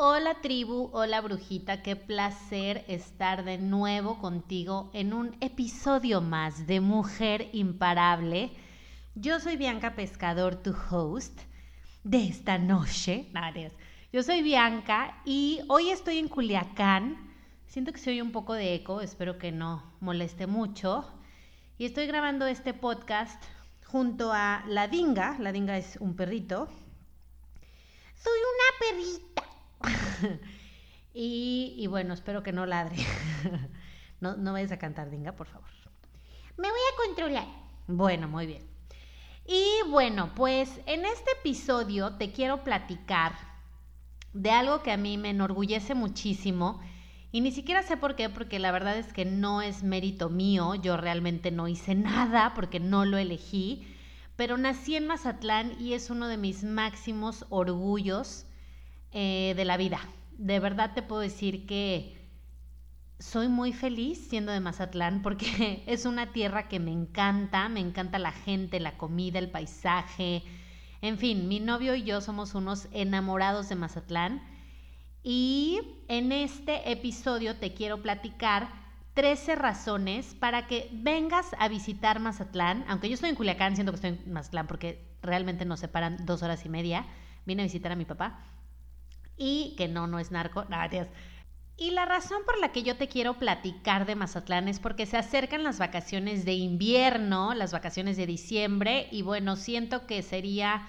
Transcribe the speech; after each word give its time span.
Hola 0.00 0.34
tribu, 0.40 0.90
hola 0.92 1.20
brujita, 1.20 1.82
qué 1.82 1.96
placer 1.96 2.84
estar 2.86 3.44
de 3.44 3.58
nuevo 3.58 4.20
contigo 4.20 4.92
en 4.94 5.12
un 5.12 5.36
episodio 5.40 6.20
más 6.20 6.68
de 6.68 6.78
Mujer 6.78 7.48
Imparable. 7.52 8.52
Yo 9.16 9.40
soy 9.40 9.56
Bianca 9.56 9.96
Pescador, 9.96 10.54
tu 10.54 10.72
host 10.88 11.40
de 12.04 12.28
esta 12.28 12.58
noche. 12.58 13.26
Yo 14.12 14.22
soy 14.22 14.42
Bianca 14.42 15.20
y 15.24 15.62
hoy 15.66 15.90
estoy 15.90 16.18
en 16.18 16.28
Culiacán. 16.28 17.34
Siento 17.66 17.92
que 17.92 17.98
se 17.98 18.10
oye 18.10 18.22
un 18.22 18.30
poco 18.30 18.54
de 18.54 18.76
eco, 18.76 19.00
espero 19.00 19.36
que 19.36 19.50
no 19.50 19.82
moleste 19.98 20.46
mucho. 20.46 21.12
Y 21.76 21.86
estoy 21.86 22.06
grabando 22.06 22.46
este 22.46 22.72
podcast 22.72 23.42
junto 23.84 24.32
a 24.32 24.62
la 24.68 24.86
dinga. 24.86 25.36
La 25.40 25.50
dinga 25.50 25.76
es 25.76 25.96
un 25.96 26.14
perrito. 26.14 26.68
Soy 28.14 28.38
una 28.38 28.78
perrita 28.78 29.47
y, 31.14 31.86
bueno, 31.88 32.14
espero 32.14 32.42
que 32.42 32.52
no 32.52 32.66
ladre. 32.66 32.96
no, 34.20 34.36
no 34.36 34.52
vayas 34.52 34.72
a 34.72 34.78
cantar, 34.78 35.10
Dinga, 35.10 35.32
por 35.32 35.46
favor. 35.46 35.68
Me 36.56 36.68
voy 36.68 36.80
a 36.92 37.06
controlar. 37.06 37.46
Bueno, 37.86 38.28
muy 38.28 38.46
bien. 38.46 38.66
Y 39.46 39.88
bueno, 39.88 40.32
pues 40.34 40.80
en 40.86 41.06
este 41.06 41.30
episodio 41.38 42.14
te 42.16 42.32
quiero 42.32 42.64
platicar 42.64 43.32
de 44.32 44.50
algo 44.50 44.82
que 44.82 44.92
a 44.92 44.96
mí 44.96 45.16
me 45.16 45.30
enorgullece 45.30 45.94
muchísimo. 45.94 46.80
Y 47.30 47.40
ni 47.40 47.52
siquiera 47.52 47.82
sé 47.82 47.96
por 47.96 48.16
qué, 48.16 48.28
porque 48.28 48.58
la 48.58 48.72
verdad 48.72 48.98
es 48.98 49.12
que 49.12 49.24
no 49.24 49.62
es 49.62 49.82
mérito 49.82 50.30
mío, 50.30 50.74
yo 50.74 50.96
realmente 50.96 51.50
no 51.50 51.68
hice 51.68 51.94
nada 51.94 52.54
porque 52.54 52.80
no 52.80 53.04
lo 53.04 53.18
elegí, 53.18 53.86
pero 54.36 54.58
nací 54.58 54.96
en 54.96 55.06
Mazatlán 55.06 55.80
y 55.80 55.92
es 55.92 56.10
uno 56.10 56.26
de 56.26 56.38
mis 56.38 56.64
máximos 56.64 57.46
orgullos 57.50 58.47
eh, 59.12 59.54
de 59.56 59.64
la 59.64 59.76
vida. 59.76 60.00
De 60.36 60.60
verdad 60.60 60.92
te 60.94 61.02
puedo 61.02 61.22
decir 61.22 61.66
que 61.66 62.18
soy 63.18 63.48
muy 63.48 63.72
feliz 63.72 64.28
siendo 64.28 64.52
de 64.52 64.60
Mazatlán 64.60 65.22
porque 65.22 65.82
es 65.86 66.04
una 66.04 66.32
tierra 66.32 66.68
que 66.68 66.78
me 66.78 66.92
encanta, 66.92 67.68
me 67.68 67.80
encanta 67.80 68.18
la 68.18 68.32
gente, 68.32 68.80
la 68.80 68.96
comida, 68.96 69.38
el 69.38 69.50
paisaje. 69.50 70.42
En 71.00 71.16
fin, 71.16 71.48
mi 71.48 71.60
novio 71.60 71.94
y 71.94 72.02
yo 72.02 72.20
somos 72.20 72.54
unos 72.54 72.88
enamorados 72.92 73.68
de 73.68 73.76
Mazatlán. 73.76 74.42
Y 75.22 75.80
en 76.08 76.32
este 76.32 76.90
episodio 76.92 77.56
te 77.56 77.72
quiero 77.74 78.02
platicar 78.02 78.68
13 79.14 79.56
razones 79.56 80.34
para 80.34 80.66
que 80.66 80.88
vengas 80.92 81.46
a 81.58 81.68
visitar 81.68 82.20
Mazatlán. 82.20 82.84
Aunque 82.88 83.08
yo 83.08 83.14
estoy 83.14 83.30
en 83.30 83.36
Culiacán, 83.36 83.74
siento 83.74 83.92
que 83.92 83.96
estoy 83.96 84.10
en 84.10 84.32
Mazatlán 84.32 84.66
porque 84.66 85.04
realmente 85.22 85.64
nos 85.64 85.80
separan 85.80 86.24
dos 86.24 86.42
horas 86.42 86.64
y 86.64 86.68
media. 86.68 87.06
Vine 87.46 87.62
a 87.62 87.66
visitar 87.66 87.90
a 87.90 87.96
mi 87.96 88.04
papá 88.04 88.44
y 89.38 89.74
que 89.78 89.88
no, 89.88 90.06
no 90.06 90.18
es 90.18 90.30
narco. 90.30 90.64
Gracias. 90.68 91.08
Y 91.80 91.92
la 91.92 92.04
razón 92.04 92.42
por 92.44 92.58
la 92.58 92.72
que 92.72 92.82
yo 92.82 92.96
te 92.96 93.06
quiero 93.06 93.34
platicar 93.34 94.04
de 94.04 94.16
Mazatlán 94.16 94.66
es 94.66 94.80
porque 94.80 95.06
se 95.06 95.16
acercan 95.16 95.62
las 95.62 95.78
vacaciones 95.78 96.44
de 96.44 96.54
invierno, 96.54 97.54
las 97.54 97.72
vacaciones 97.72 98.16
de 98.16 98.26
diciembre, 98.26 99.06
y 99.12 99.22
bueno, 99.22 99.54
siento 99.54 100.04
que 100.04 100.22
sería 100.22 100.88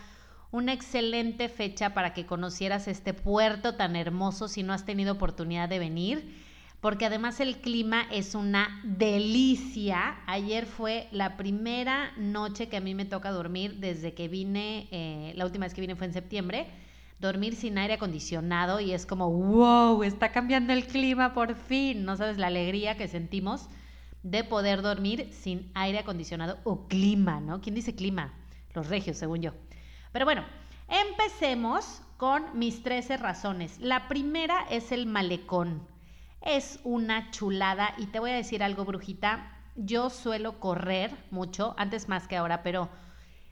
una 0.50 0.74
excelente 0.74 1.48
fecha 1.48 1.94
para 1.94 2.16
que 2.16 2.26
conocieras 2.26 2.88
este 2.88 3.14
puerto 3.14 3.76
tan 3.76 3.96
hermoso 3.96 4.48
si 4.48 4.64
no 4.64 4.74
has 4.74 4.84
tenido 4.84 5.14
oportunidad 5.14 5.70
de 5.70 5.78
venir, 5.78 6.36
porque 6.82 7.06
además 7.06 7.40
el 7.40 7.58
clima 7.58 8.08
es 8.12 8.34
una 8.34 8.82
delicia. 8.84 10.18
Ayer 10.26 10.66
fue 10.66 11.08
la 11.12 11.38
primera 11.38 12.14
noche 12.18 12.68
que 12.68 12.78
a 12.78 12.82
mí 12.82 12.96
me 12.96 13.06
toca 13.06 13.30
dormir 13.30 13.76
desde 13.76 14.16
que 14.16 14.28
vine, 14.28 14.88
eh, 14.90 15.34
la 15.36 15.46
última 15.46 15.68
vez 15.68 15.76
que 15.76 15.82
vine 15.82 15.96
fue 15.96 16.08
en 16.08 16.14
septiembre 16.14 16.66
dormir 17.20 17.56
sin 17.56 17.78
aire 17.78 17.96
acondicionado 17.96 18.80
y 18.80 18.94
es 18.94 19.06
como, 19.06 19.30
wow, 19.30 20.04
está 20.04 20.32
cambiando 20.32 20.74
el 20.74 20.88
clima 20.88 21.34
por 21.34 21.56
fin. 21.56 22.06
No 22.06 22.16
sabes 22.16 22.38
la 22.38 22.48
alegría 22.48 22.98
que 22.98 23.08
sentimos 23.08 23.70
de 24.24 24.44
poder 24.44 24.82
dormir 24.82 25.30
sin 25.32 25.72
aire 25.74 26.00
acondicionado 26.00 26.60
o 26.64 26.88
clima, 26.88 27.40
¿no? 27.40 27.62
¿Quién 27.62 27.76
dice 27.76 27.96
clima? 27.96 28.34
Los 28.74 28.88
regios, 28.88 29.18
según 29.18 29.42
yo. 29.42 29.52
Pero 30.12 30.26
bueno, 30.26 30.46
empecemos 30.88 32.02
con 32.18 32.58
mis 32.58 32.84
13 32.84 33.18
razones. 33.18 33.80
La 33.80 34.08
primera 34.08 34.66
es 34.70 34.92
el 34.92 35.06
malecón. 35.06 35.88
Es 36.42 36.80
una 36.84 37.32
chulada 37.32 37.94
y 37.98 38.08
te 38.08 38.20
voy 38.20 38.32
a 38.32 38.36
decir 38.36 38.64
algo, 38.64 38.86
brujita. 38.86 39.56
Yo 39.76 40.10
suelo 40.10 40.60
correr 40.60 41.16
mucho, 41.32 41.74
antes 41.78 42.10
más 42.10 42.28
que 42.28 42.38
ahora, 42.38 42.64
pero 42.64 42.90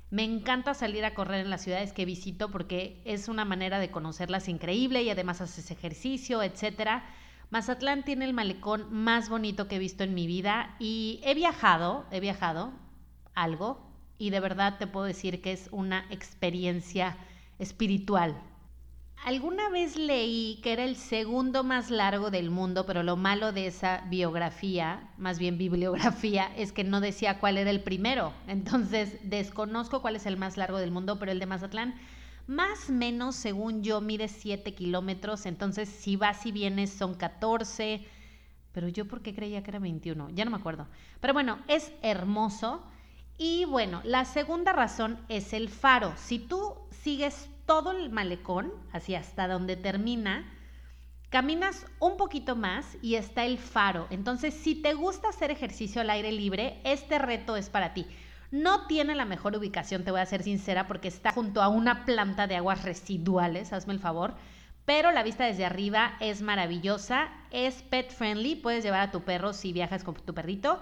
me 0.09 0.23
encanta 0.23 0.73
salir 0.73 1.03
a 1.03 1.13
correr 1.13 1.41
en 1.41 1.49
las 1.49 1.61
ciudades 1.61 1.91
que 1.91 2.05
visito 2.05 2.49
porque 2.49 3.01
es 3.03 3.27
una 3.27 3.43
manera 3.43 3.79
de 3.79 3.91
conocerlas 3.91 4.47
increíble 4.47 5.03
y 5.03 5.09
además 5.09 5.41
haces 5.41 5.69
ejercicio, 5.69 6.41
etcétera. 6.43 7.05
Mazatlán 7.49 8.03
tiene 8.03 8.25
el 8.25 8.33
malecón 8.33 8.87
más 8.91 9.29
bonito 9.29 9.67
que 9.67 9.75
he 9.75 9.79
visto 9.79 10.03
en 10.03 10.13
mi 10.13 10.27
vida 10.27 10.75
y 10.79 11.19
he 11.23 11.33
viajado, 11.33 12.05
he 12.11 12.19
viajado 12.19 12.71
algo 13.35 13.85
y 14.17 14.29
de 14.29 14.39
verdad 14.39 14.77
te 14.77 14.87
puedo 14.87 15.05
decir 15.05 15.41
que 15.41 15.51
es 15.51 15.67
una 15.71 16.05
experiencia 16.09 17.17
espiritual 17.59 18.41
Alguna 19.25 19.69
vez 19.69 19.97
leí 19.97 20.59
que 20.63 20.71
era 20.71 20.85
el 20.85 20.95
segundo 20.95 21.63
más 21.63 21.89
largo 21.89 22.31
del 22.31 22.49
mundo, 22.49 22.85
pero 22.85 23.03
lo 23.03 23.17
malo 23.17 23.51
de 23.51 23.67
esa 23.67 24.05
biografía, 24.09 25.09
más 25.17 25.37
bien 25.37 25.57
bibliografía, 25.57 26.49
es 26.55 26.71
que 26.71 26.83
no 26.83 27.01
decía 27.01 27.39
cuál 27.39 27.57
era 27.57 27.69
el 27.69 27.81
primero. 27.81 28.31
Entonces, 28.47 29.17
desconozco 29.23 30.01
cuál 30.01 30.15
es 30.15 30.25
el 30.25 30.37
más 30.37 30.55
largo 30.55 30.77
del 30.77 30.91
mundo, 30.91 31.19
pero 31.19 31.31
el 31.31 31.39
de 31.39 31.45
Mazatlán, 31.45 31.95
más 32.45 32.89
o 32.89 32.93
menos, 32.93 33.35
según 33.35 33.83
yo, 33.83 33.99
mide 33.99 34.29
7 34.29 34.73
kilómetros. 34.73 35.45
Entonces, 35.45 35.89
si 35.89 36.15
vas 36.15 36.45
y 36.45 36.53
vienes, 36.53 36.91
son 36.91 37.15
14. 37.15 38.05
Pero 38.71 38.87
yo, 38.87 39.07
¿por 39.07 39.21
qué 39.21 39.35
creía 39.35 39.61
que 39.61 39.71
era 39.71 39.79
21? 39.79 40.29
Ya 40.29 40.45
no 40.45 40.51
me 40.51 40.57
acuerdo. 40.57 40.87
Pero 41.19 41.33
bueno, 41.33 41.59
es 41.67 41.91
hermoso. 42.01 42.81
Y 43.37 43.65
bueno, 43.65 43.99
la 44.05 44.23
segunda 44.23 44.71
razón 44.71 45.19
es 45.27 45.51
el 45.51 45.67
faro. 45.67 46.13
Si 46.15 46.39
tú 46.39 46.75
sigues 46.91 47.49
todo 47.67 47.91
el 47.91 48.09
malecón, 48.09 48.73
así 48.91 49.13
hasta 49.13 49.47
donde 49.47 49.75
termina, 49.75 50.51
caminas 51.29 51.85
un 51.99 52.17
poquito 52.17 52.55
más 52.55 52.97
y 53.03 53.15
está 53.15 53.45
el 53.45 53.59
faro. 53.59 54.07
Entonces, 54.09 54.55
si 54.55 54.73
te 54.73 54.95
gusta 54.95 55.29
hacer 55.29 55.51
ejercicio 55.51 56.01
al 56.01 56.09
aire 56.09 56.31
libre, 56.31 56.81
este 56.83 57.19
reto 57.19 57.55
es 57.55 57.69
para 57.69 57.93
ti. 57.93 58.07
No 58.49 58.87
tiene 58.87 59.13
la 59.13 59.25
mejor 59.25 59.55
ubicación, 59.55 60.05
te 60.05 60.11
voy 60.11 60.21
a 60.21 60.25
ser 60.25 60.41
sincera, 60.41 60.87
porque 60.87 61.09
está 61.09 61.33
junto 61.33 61.61
a 61.61 61.67
una 61.67 62.05
planta 62.05 62.47
de 62.47 62.55
aguas 62.55 62.83
residuales, 62.83 63.73
hazme 63.73 63.93
el 63.93 63.99
favor. 63.99 64.35
Pero 64.85 65.11
la 65.11 65.21
vista 65.21 65.43
desde 65.43 65.65
arriba 65.65 66.13
es 66.21 66.41
maravillosa, 66.41 67.27
es 67.51 67.83
pet 67.83 68.09
friendly, 68.09 68.55
puedes 68.55 68.85
llevar 68.85 69.01
a 69.01 69.11
tu 69.11 69.23
perro 69.23 69.51
si 69.51 69.73
viajas 69.73 70.05
con 70.05 70.15
tu 70.15 70.33
perrito 70.33 70.81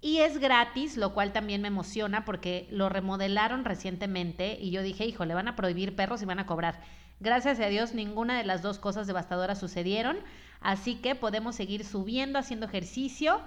y 0.00 0.18
es 0.18 0.38
gratis, 0.38 0.96
lo 0.96 1.12
cual 1.12 1.32
también 1.32 1.60
me 1.60 1.68
emociona 1.68 2.24
porque 2.24 2.66
lo 2.70 2.88
remodelaron 2.88 3.64
recientemente 3.64 4.58
y 4.60 4.70
yo 4.70 4.82
dije, 4.82 5.04
hijo, 5.04 5.24
le 5.24 5.34
van 5.34 5.48
a 5.48 5.56
prohibir 5.56 5.94
perros 5.94 6.22
y 6.22 6.26
van 6.26 6.38
a 6.38 6.46
cobrar. 6.46 6.80
Gracias 7.20 7.60
a 7.60 7.66
Dios, 7.66 7.92
ninguna 7.92 8.38
de 8.38 8.44
las 8.44 8.62
dos 8.62 8.78
cosas 8.78 9.06
devastadoras 9.06 9.60
sucedieron, 9.60 10.16
así 10.60 10.96
que 10.96 11.14
podemos 11.14 11.54
seguir 11.54 11.84
subiendo, 11.84 12.38
haciendo 12.38 12.66
ejercicio 12.66 13.42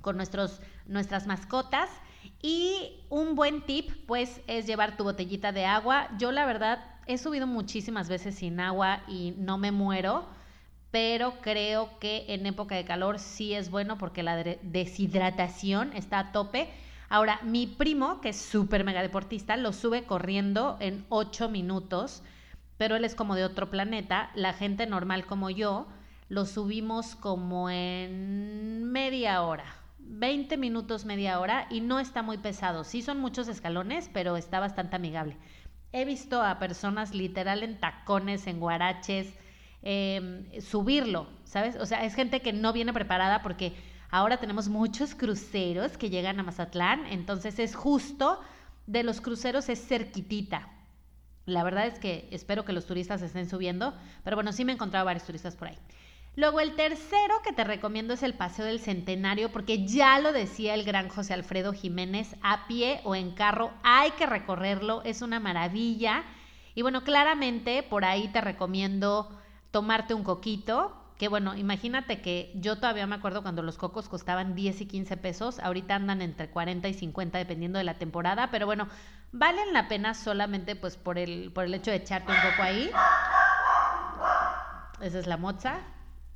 con 0.00 0.16
nuestros, 0.16 0.60
nuestras 0.86 1.26
mascotas. 1.26 1.90
Y 2.40 3.04
un 3.10 3.34
buen 3.34 3.62
tip, 3.62 3.90
pues, 4.06 4.40
es 4.46 4.66
llevar 4.66 4.96
tu 4.96 5.04
botellita 5.04 5.50
de 5.50 5.66
agua. 5.66 6.08
Yo, 6.18 6.30
la 6.30 6.46
verdad, 6.46 6.84
he 7.06 7.18
subido 7.18 7.46
muchísimas 7.46 8.08
veces 8.08 8.36
sin 8.36 8.60
agua 8.60 9.02
y 9.08 9.34
no 9.38 9.58
me 9.58 9.72
muero 9.72 10.26
pero 10.94 11.40
creo 11.40 11.98
que 11.98 12.24
en 12.28 12.46
época 12.46 12.76
de 12.76 12.84
calor 12.84 13.18
sí 13.18 13.52
es 13.52 13.68
bueno 13.68 13.98
porque 13.98 14.22
la 14.22 14.36
deshidratación 14.36 15.92
está 15.92 16.20
a 16.20 16.30
tope. 16.30 16.68
Ahora, 17.08 17.40
mi 17.42 17.66
primo, 17.66 18.20
que 18.20 18.28
es 18.28 18.36
súper 18.40 18.84
mega 18.84 19.02
deportista, 19.02 19.56
lo 19.56 19.72
sube 19.72 20.04
corriendo 20.04 20.76
en 20.78 21.04
8 21.08 21.48
minutos, 21.48 22.22
pero 22.78 22.94
él 22.94 23.04
es 23.04 23.16
como 23.16 23.34
de 23.34 23.44
otro 23.44 23.70
planeta. 23.70 24.30
La 24.36 24.52
gente 24.52 24.86
normal 24.86 25.26
como 25.26 25.50
yo, 25.50 25.88
lo 26.28 26.46
subimos 26.46 27.16
como 27.16 27.70
en 27.70 28.84
media 28.84 29.42
hora, 29.42 29.64
20 29.98 30.56
minutos, 30.58 31.06
media 31.06 31.40
hora, 31.40 31.66
y 31.70 31.80
no 31.80 31.98
está 31.98 32.22
muy 32.22 32.38
pesado. 32.38 32.84
Sí 32.84 33.02
son 33.02 33.18
muchos 33.18 33.48
escalones, 33.48 34.08
pero 34.12 34.36
está 34.36 34.60
bastante 34.60 34.94
amigable. 34.94 35.38
He 35.90 36.04
visto 36.04 36.40
a 36.40 36.60
personas 36.60 37.14
literal 37.16 37.64
en 37.64 37.80
tacones, 37.80 38.46
en 38.46 38.60
guaraches, 38.60 39.34
em, 39.86 40.44
subirlo, 40.60 41.28
¿sabes? 41.44 41.76
O 41.76 41.86
sea, 41.86 42.04
es 42.04 42.14
gente 42.14 42.40
que 42.40 42.52
no 42.52 42.72
viene 42.72 42.92
preparada 42.92 43.42
porque 43.42 43.74
ahora 44.10 44.38
tenemos 44.38 44.68
muchos 44.68 45.14
cruceros 45.14 45.96
que 45.96 46.10
llegan 46.10 46.40
a 46.40 46.42
Mazatlán, 46.42 47.06
entonces 47.06 47.58
es 47.58 47.76
justo 47.76 48.40
de 48.86 49.02
los 49.02 49.20
cruceros 49.20 49.68
es 49.68 49.86
cerquitita. 49.86 50.68
La 51.46 51.62
verdad 51.62 51.86
es 51.86 51.98
que 51.98 52.28
espero 52.32 52.64
que 52.64 52.72
los 52.72 52.86
turistas 52.86 53.22
estén 53.22 53.48
subiendo, 53.48 53.94
pero 54.24 54.36
bueno, 54.36 54.52
sí 54.52 54.64
me 54.64 54.72
he 54.72 54.74
encontrado 54.74 55.04
varios 55.04 55.26
turistas 55.26 55.54
por 55.54 55.68
ahí. 55.68 55.78
Luego 56.36 56.58
el 56.58 56.74
tercero 56.74 57.34
que 57.44 57.52
te 57.52 57.62
recomiendo 57.62 58.14
es 58.14 58.24
el 58.24 58.34
Paseo 58.34 58.64
del 58.64 58.80
Centenario, 58.80 59.52
porque 59.52 59.86
ya 59.86 60.18
lo 60.18 60.32
decía 60.32 60.74
el 60.74 60.82
gran 60.82 61.08
José 61.08 61.32
Alfredo 61.32 61.72
Jiménez, 61.72 62.34
a 62.42 62.66
pie 62.66 63.00
o 63.04 63.14
en 63.14 63.32
carro 63.32 63.70
hay 63.84 64.10
que 64.12 64.26
recorrerlo, 64.26 65.02
es 65.04 65.22
una 65.22 65.38
maravilla. 65.38 66.24
Y 66.74 66.82
bueno, 66.82 67.04
claramente 67.04 67.84
por 67.84 68.04
ahí 68.04 68.28
te 68.28 68.40
recomiendo 68.40 69.30
tomarte 69.74 70.14
un 70.14 70.22
coquito, 70.22 70.96
que 71.18 71.26
bueno, 71.26 71.56
imagínate 71.56 72.22
que 72.22 72.52
yo 72.54 72.76
todavía 72.76 73.08
me 73.08 73.16
acuerdo 73.16 73.42
cuando 73.42 73.60
los 73.60 73.76
cocos 73.76 74.08
costaban 74.08 74.54
10 74.54 74.82
y 74.82 74.86
15 74.86 75.16
pesos, 75.16 75.58
ahorita 75.58 75.96
andan 75.96 76.22
entre 76.22 76.48
40 76.48 76.86
y 76.86 76.94
50 76.94 77.38
dependiendo 77.38 77.78
de 77.80 77.84
la 77.84 77.94
temporada, 77.94 78.52
pero 78.52 78.66
bueno, 78.66 78.86
valen 79.32 79.72
la 79.72 79.88
pena 79.88 80.14
solamente 80.14 80.76
pues 80.76 80.96
por 80.96 81.18
el, 81.18 81.50
por 81.52 81.64
el 81.64 81.74
hecho 81.74 81.90
de 81.90 81.96
echarte 81.96 82.30
un 82.30 82.38
coco 82.38 82.62
ahí. 82.62 82.88
Esa 85.00 85.18
es 85.18 85.26
la 85.26 85.38
moza. 85.38 85.80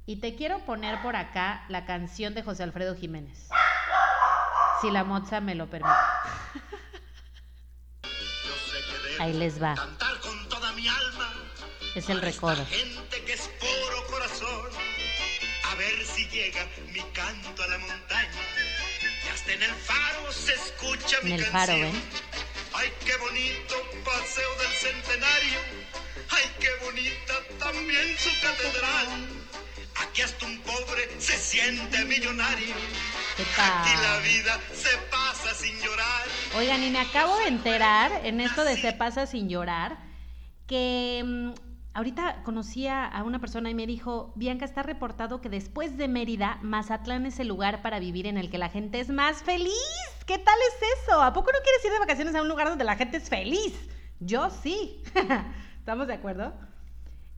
Y 0.05 0.17
te 0.17 0.35
quiero 0.35 0.59
poner 0.67 1.01
por 1.01 1.15
acá 1.15 1.65
la 1.69 1.85
canción 1.87 2.35
de 2.35 2.43
José 2.43 2.65
Alfredo 2.65 2.97
Jiménez. 2.97 3.51
Si 4.81 4.91
la 4.91 5.05
moza 5.05 5.41
me 5.41 5.55
lo 5.55 5.71
permite. 5.71 5.95
Ahí 9.21 9.33
les 9.33 9.63
va. 9.63 9.77
Es 11.95 12.09
el 12.11 12.21
recodo. 12.21 12.65
Llega 16.39 16.67
mi 16.95 17.03
canto 17.13 17.63
a 17.63 17.67
la 17.67 17.79
montaña. 17.79 18.43
Y 19.25 19.29
hasta 19.29 19.53
en 19.53 19.63
el 19.63 19.75
faro 19.75 20.33
se 20.33 20.55
escucha 20.55 21.17
mi 21.23 21.33
En 21.33 21.41
el 21.41 21.47
faro, 21.47 21.73
¿ven? 21.73 22.03
Ay, 22.75 22.93
qué 23.05 23.17
bonito 23.17 23.75
paseo 24.05 24.51
del 24.63 24.75
centenario. 24.87 25.59
Ay, 26.31 26.47
qué 26.61 26.71
bonita 26.85 27.35
también 27.59 28.07
su 28.19 28.31
catedral. 28.41 29.09
Aquí 30.03 30.23
hasta 30.23 30.47
un 30.47 30.61
pobre 30.61 31.03
se 31.19 31.37
siente 31.37 32.05
millonario. 32.05 32.75
Aquí 33.57 33.95
la 34.03 34.19
vida 34.21 34.61
se 34.73 34.97
pasa 35.11 35.55
sin 35.55 35.77
llorar. 35.81 36.25
Oigan, 36.57 36.85
y 36.85 36.91
me 36.91 37.01
acabo 37.01 37.37
de 37.39 37.49
enterar 37.49 38.13
en 38.25 38.41
esto 38.41 38.63
de 38.65 38.81
se 38.81 38.93
pasa 38.93 39.27
sin 39.27 39.49
llorar 39.49 39.99
que 40.69 41.23
mm, 41.25 41.68
ahorita 41.99 42.45
conocí 42.45 42.87
a 42.87 43.21
una 43.27 43.41
persona 43.41 43.71
y 43.71 43.75
me 43.75 43.85
dijo, 43.85 44.33
Bianca, 44.37 44.65
está 44.65 44.85
reportado 44.85 45.41
que 45.41 45.49
después 45.49 45.97
de 45.97 46.07
Mérida, 46.07 46.61
Mazatlán 46.63 47.27
es 47.27 47.41
el 47.41 47.49
lugar 47.49 47.83
para 47.83 47.99
vivir 47.99 48.29
en 48.29 48.39
el 48.39 48.51
que 48.51 48.59
la 48.59 48.69
gente 48.69 49.01
es 49.01 49.09
más 49.09 49.43
feliz. 49.43 49.73
¿Qué 50.25 50.39
tal 50.39 50.55
es 50.69 51.03
eso? 51.03 51.21
¿A 51.21 51.33
poco 51.33 51.51
no 51.51 51.59
quieres 51.61 51.85
ir 51.85 51.91
de 51.91 51.99
vacaciones 51.99 52.37
a 52.37 52.43
un 52.43 52.49
lugar 52.49 52.69
donde 52.69 52.85
la 52.85 52.95
gente 52.95 53.17
es 53.17 53.29
feliz? 53.29 53.75
Yo 54.21 54.49
sí. 54.49 55.03
¿Estamos 55.81 56.07
de 56.07 56.15
acuerdo? 56.15 56.55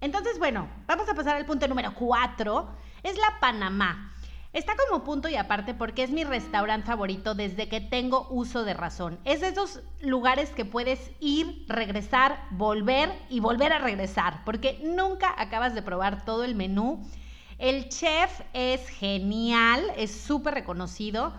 Entonces, 0.03 0.39
bueno, 0.39 0.69
vamos 0.87 1.09
a 1.09 1.15
pasar 1.15 1.37
al 1.37 1.47
punto 1.47 1.67
número 1.67 1.95
cuatro. 1.95 2.69
Es 3.03 3.17
la 3.17 3.41
Panamá. 3.41 4.13
Está 4.53 4.73
como 4.89 5.05
punto 5.05 5.29
y 5.29 5.37
aparte 5.37 5.75
porque 5.75 6.03
es 6.03 6.11
mi 6.11 6.25
restaurante 6.25 6.89
favorito 6.89 7.35
desde 7.35 7.69
que 7.69 7.81
tengo 7.81 8.27
uso 8.31 8.65
de 8.65 8.75
razón. 8.75 9.19
Es 9.25 9.41
de 9.41 9.49
esos 9.49 9.81
lugares 10.01 10.51
que 10.51 10.65
puedes 10.65 11.13
ir, 11.21 11.65
regresar, 11.69 12.45
volver 12.51 13.13
y 13.29 13.39
volver 13.39 13.73
a 13.73 13.79
regresar, 13.79 14.43
porque 14.45 14.81
nunca 14.83 15.33
acabas 15.39 15.75
de 15.75 15.83
probar 15.83 16.25
todo 16.25 16.43
el 16.43 16.57
menú. 16.57 17.01
El 17.59 17.89
chef 17.91 18.41
es 18.53 18.89
genial, 18.89 19.85
es 19.97 20.11
súper 20.11 20.55
reconocido 20.55 21.33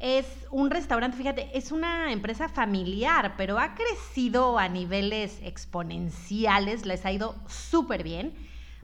es 0.00 0.26
un 0.50 0.70
restaurante, 0.70 1.16
fíjate, 1.16 1.48
es 1.56 1.72
una 1.72 2.12
empresa 2.12 2.48
familiar, 2.48 3.34
pero 3.38 3.58
ha 3.58 3.74
crecido 3.74 4.58
a 4.58 4.68
niveles 4.68 5.38
exponenciales, 5.42 6.84
les 6.84 7.06
ha 7.06 7.12
ido 7.12 7.34
súper 7.48 8.02
bien, 8.02 8.34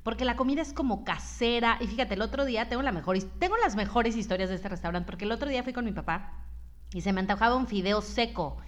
porque 0.02 0.24
la 0.24 0.36
comida 0.36 0.62
es 0.62 0.72
como 0.72 1.04
casera. 1.04 1.78
Y 1.80 1.86
fíjate, 1.86 2.14
el 2.14 2.22
otro 2.22 2.44
día 2.44 2.68
tengo, 2.68 2.82
la 2.82 2.92
mejor, 2.92 3.18
tengo 3.38 3.56
las 3.58 3.76
mejores 3.76 4.16
historias 4.16 4.48
de 4.48 4.56
este 4.56 4.68
restaurante, 4.68 5.06
porque 5.06 5.24
el 5.24 5.32
otro 5.32 5.48
día 5.48 5.62
fui 5.62 5.72
con 5.72 5.84
mi 5.84 5.92
papá 5.92 6.46
y 6.92 7.00
se 7.00 7.12
me 7.12 7.20
antojaba 7.20 7.56
un 7.56 7.66
fideo 7.66 8.00
seco 8.00 8.58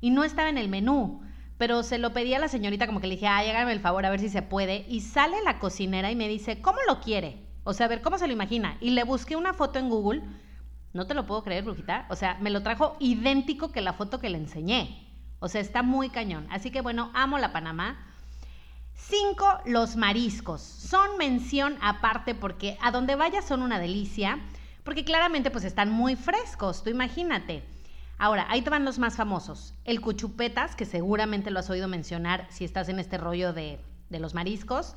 y 0.00 0.10
no 0.10 0.24
estaba 0.24 0.48
en 0.48 0.58
el 0.58 0.68
menú. 0.68 1.22
Pero 1.56 1.82
se 1.84 1.98
lo 1.98 2.12
pedí 2.12 2.34
a 2.34 2.40
la 2.40 2.48
señorita 2.48 2.86
como 2.86 3.00
que 3.00 3.06
le 3.06 3.14
dije, 3.14 3.28
ay, 3.28 3.48
hágame 3.48 3.72
el 3.72 3.80
favor 3.80 4.04
a 4.04 4.10
ver 4.10 4.20
si 4.20 4.28
se 4.28 4.42
puede. 4.42 4.84
Y 4.88 5.02
sale 5.02 5.36
la 5.44 5.60
cocinera 5.60 6.10
y 6.10 6.16
me 6.16 6.28
dice, 6.28 6.60
¿cómo 6.60 6.78
lo 6.88 7.00
quiere? 7.00 7.46
O 7.62 7.72
sea, 7.72 7.86
a 7.86 7.88
ver, 7.88 8.02
¿cómo 8.02 8.18
se 8.18 8.26
lo 8.26 8.32
imagina? 8.32 8.76
Y 8.80 8.90
le 8.90 9.04
busqué 9.04 9.36
una 9.36 9.54
foto 9.54 9.78
en 9.78 9.88
Google 9.88 10.22
no 10.94 11.08
te 11.08 11.14
lo 11.14 11.26
puedo 11.26 11.42
creer, 11.42 11.64
brujita. 11.64 12.06
O 12.08 12.16
sea, 12.16 12.38
me 12.40 12.50
lo 12.50 12.62
trajo 12.62 12.96
idéntico 13.00 13.72
que 13.72 13.80
la 13.82 13.92
foto 13.92 14.20
que 14.20 14.30
le 14.30 14.38
enseñé. 14.38 15.10
O 15.40 15.48
sea, 15.48 15.60
está 15.60 15.82
muy 15.82 16.08
cañón. 16.08 16.46
Así 16.50 16.70
que 16.70 16.80
bueno, 16.80 17.10
amo 17.14 17.36
la 17.36 17.52
Panamá. 17.52 17.98
Cinco, 18.94 19.46
los 19.66 19.96
mariscos. 19.96 20.60
Son 20.62 21.16
mención 21.18 21.76
aparte 21.82 22.34
porque 22.34 22.78
a 22.80 22.90
donde 22.90 23.16
vayas 23.16 23.44
son 23.46 23.62
una 23.62 23.78
delicia. 23.78 24.38
Porque 24.82 25.04
claramente 25.04 25.50
pues 25.50 25.64
están 25.64 25.90
muy 25.90 26.14
frescos, 26.16 26.82
tú 26.82 26.90
imagínate. 26.90 27.64
Ahora, 28.18 28.46
ahí 28.48 28.62
te 28.62 28.70
van 28.70 28.84
los 28.84 28.98
más 28.98 29.16
famosos. 29.16 29.74
El 29.84 30.00
cuchupetas, 30.00 30.76
que 30.76 30.84
seguramente 30.84 31.50
lo 31.50 31.60
has 31.60 31.70
oído 31.70 31.88
mencionar 31.88 32.46
si 32.50 32.64
estás 32.64 32.88
en 32.88 32.98
este 32.98 33.18
rollo 33.18 33.52
de, 33.52 33.80
de 34.10 34.20
los 34.20 34.34
mariscos. 34.34 34.94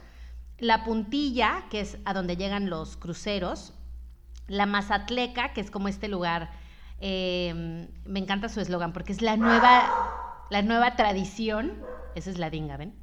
La 0.59 0.83
puntilla, 0.83 1.65
que 1.69 1.79
es 1.79 1.97
a 2.05 2.13
donde 2.13 2.35
llegan 2.35 2.69
los 2.69 2.97
cruceros 2.97 3.73
la 4.47 4.65
Mazatleca, 4.65 5.53
que 5.53 5.61
es 5.61 5.69
como 5.71 5.87
este 5.87 6.07
lugar, 6.07 6.49
em, 6.99 7.87
me 8.05 8.19
encanta 8.19 8.49
su 8.49 8.59
eslogan 8.59 8.93
porque 8.93 9.11
es 9.11 9.21
la 9.21 9.37
nueva, 9.37 9.91
la 10.49 10.61
nueva 10.61 10.95
tradición, 10.95 11.73
esa 12.15 12.29
es 12.29 12.37
la 12.37 12.49
dinga, 12.49 12.77
¿ven? 12.77 12.93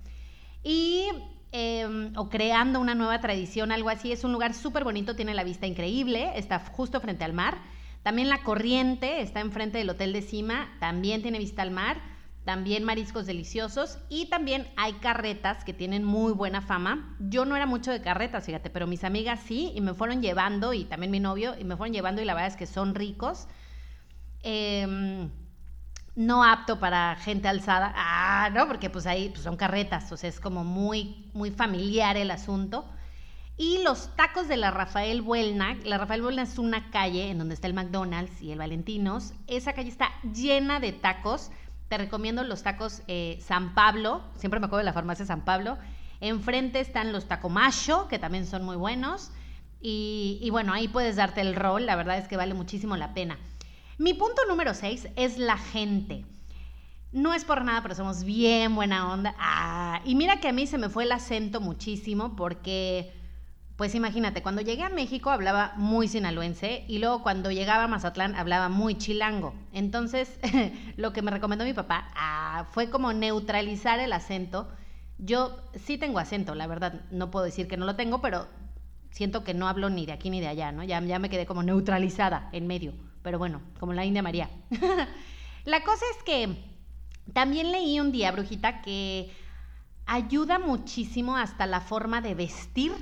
Y, 0.64 1.06
em, 1.52 2.12
o 2.16 2.28
creando 2.28 2.80
una 2.80 2.96
nueva 2.96 3.20
tradición, 3.20 3.70
algo 3.70 3.90
así, 3.90 4.10
es 4.10 4.24
un 4.24 4.32
lugar 4.32 4.54
súper 4.54 4.82
bonito, 4.82 5.14
tiene 5.14 5.34
la 5.34 5.44
vista 5.44 5.66
increíble, 5.66 6.32
está 6.34 6.58
justo 6.58 7.00
frente 7.00 7.22
al 7.22 7.32
mar. 7.34 7.58
También 8.02 8.28
la 8.28 8.42
corriente 8.42 9.20
está 9.20 9.40
enfrente 9.40 9.78
del 9.78 9.90
Hotel 9.90 10.12
de 10.12 10.22
Cima, 10.22 10.74
también 10.80 11.22
tiene 11.22 11.38
vista 11.38 11.62
al 11.62 11.70
mar 11.70 12.14
también 12.44 12.84
mariscos 12.84 13.26
deliciosos 13.26 13.98
y 14.10 14.26
también 14.26 14.68
hay 14.76 14.92
carretas 14.94 15.64
que 15.64 15.72
tienen 15.72 16.04
muy 16.04 16.32
buena 16.32 16.60
fama. 16.60 17.16
Yo 17.18 17.46
no 17.46 17.56
era 17.56 17.66
mucho 17.66 17.90
de 17.90 18.02
carretas, 18.02 18.44
fíjate, 18.44 18.70
pero 18.70 18.86
mis 18.86 19.02
amigas 19.02 19.40
sí 19.46 19.72
y 19.74 19.80
me 19.80 19.94
fueron 19.94 20.20
llevando 20.20 20.74
y 20.74 20.84
también 20.84 21.10
mi 21.10 21.20
novio 21.20 21.54
y 21.58 21.64
me 21.64 21.76
fueron 21.76 21.94
llevando 21.94 22.20
y 22.20 22.26
la 22.26 22.34
verdad 22.34 22.48
es 22.48 22.56
que 22.56 22.66
son 22.66 22.94
ricos. 22.94 23.48
Em, 24.42 25.30
no 26.16 26.44
apto 26.44 26.78
para 26.78 27.16
gente 27.16 27.48
alzada, 27.48 27.92
ah, 27.96 28.50
no, 28.52 28.66
porque 28.68 28.90
pues 28.90 29.06
ahí 29.06 29.30
pues 29.30 29.42
son 29.42 29.56
carretas, 29.56 30.10
o 30.12 30.16
sea, 30.16 30.28
es 30.28 30.40
como 30.40 30.64
muy, 30.64 31.30
muy 31.34 31.50
familiar 31.50 32.16
el 32.16 32.30
asunto. 32.30 32.84
Y 33.56 33.82
los 33.84 34.14
tacos 34.16 34.48
de 34.48 34.56
la 34.56 34.72
Rafael 34.72 35.22
Buelna, 35.22 35.76
la 35.84 35.98
Rafael 35.98 36.22
Buelna 36.22 36.42
es 36.42 36.58
una 36.58 36.90
calle 36.90 37.30
en 37.30 37.38
donde 37.38 37.54
está 37.54 37.68
el 37.68 37.74
McDonald's 37.74 38.42
y 38.42 38.50
el 38.50 38.58
Valentinos, 38.58 39.32
esa 39.46 39.74
calle 39.74 39.88
está 39.88 40.10
llena 40.32 40.80
de 40.80 40.92
tacos 40.92 41.50
te 41.88 41.98
recomiendo 41.98 42.42
los 42.44 42.62
tacos 42.62 43.02
eh, 43.08 43.38
San 43.40 43.74
Pablo, 43.74 44.22
siempre 44.36 44.58
me 44.58 44.66
acuerdo 44.66 44.78
de 44.78 44.84
la 44.84 44.92
farmacia 44.92 45.26
San 45.26 45.44
Pablo. 45.44 45.78
Enfrente 46.20 46.80
están 46.80 47.12
los 47.12 47.26
tacomacho, 47.26 48.08
que 48.08 48.18
también 48.18 48.46
son 48.46 48.64
muy 48.64 48.76
buenos. 48.76 49.30
Y, 49.86 50.48
bueno, 50.50 50.72
ahí 50.72 50.88
puedes 50.88 51.16
darte 51.16 51.42
el 51.42 51.54
rol, 51.54 51.84
la 51.84 51.94
verdad 51.94 52.16
es 52.16 52.26
que 52.26 52.38
vale 52.38 52.54
muchísimo 52.54 52.96
la 52.96 53.12
pena. 53.12 53.38
Mi 53.98 54.14
punto 54.14 54.42
número 54.48 54.74
6 54.74 55.08
es 55.16 55.38
la 55.38 55.56
gente. 55.56 56.24
No 57.12 57.32
es 57.32 57.44
por 57.44 57.64
nada, 57.64 57.80
pero 57.82 57.94
somos 57.94 58.24
bien 58.24 58.74
buena 58.74 59.12
onda. 59.12 59.34
Ah, 59.38 60.00
y 60.04 60.16
mira 60.16 60.40
que 60.40 60.48
a 60.48 60.52
mí 60.52 60.66
se 60.66 60.78
me 60.78 60.88
fue 60.88 61.04
el 61.04 61.12
acento 61.12 61.60
muchísimo 61.60 62.34
porque 62.34 63.12
pues 63.76 63.94
imagínate, 63.96 64.40
cuando 64.40 64.62
llegué 64.62 64.84
a 64.84 64.88
México 64.88 65.30
hablaba 65.30 65.72
muy 65.76 66.06
sinaloense 66.06 66.84
y 66.86 66.98
luego 66.98 67.22
cuando 67.22 67.50
llegaba 67.50 67.84
a 67.84 67.88
Mazatlán 67.88 68.36
hablaba 68.36 68.68
muy 68.68 68.96
chilango. 68.96 69.52
Entonces, 69.72 70.38
lo 70.96 71.12
que 71.12 71.22
me 71.22 71.32
recomendó 71.32 71.64
mi 71.64 71.72
papá 71.72 72.08
ah, 72.14 72.66
fue 72.70 72.88
como 72.88 73.12
neutralizar 73.12 73.98
el 73.98 74.12
acento. 74.12 74.68
Yo 75.18 75.56
sí 75.74 75.98
tengo 75.98 76.20
acento, 76.20 76.54
la 76.54 76.68
verdad, 76.68 77.02
no 77.10 77.30
puedo 77.32 77.44
decir 77.44 77.66
que 77.66 77.76
no 77.76 77.84
lo 77.84 77.96
tengo, 77.96 78.20
pero 78.20 78.46
siento 79.10 79.42
que 79.42 79.54
no 79.54 79.66
hablo 79.66 79.90
ni 79.90 80.06
de 80.06 80.12
aquí 80.12 80.30
ni 80.30 80.40
de 80.40 80.48
allá, 80.48 80.70
¿no? 80.70 80.84
Ya, 80.84 81.00
ya 81.00 81.18
me 81.18 81.30
quedé 81.30 81.46
como 81.46 81.62
neutralizada 81.64 82.48
en 82.52 82.68
medio, 82.68 82.92
pero 83.24 83.38
bueno, 83.38 83.62
como 83.80 83.94
la 83.94 84.04
India 84.04 84.22
María. 84.22 84.48
la 85.64 85.82
cosa 85.82 86.04
es 86.16 86.22
que 86.22 86.56
también 87.32 87.72
leí 87.72 87.98
un 87.98 88.12
día, 88.12 88.30
Brujita, 88.30 88.82
que 88.82 89.32
ayuda 90.06 90.58
muchísimo 90.58 91.36
hasta 91.36 91.66
la 91.66 91.80
forma 91.80 92.20
de 92.20 92.34
vestir 92.34 92.92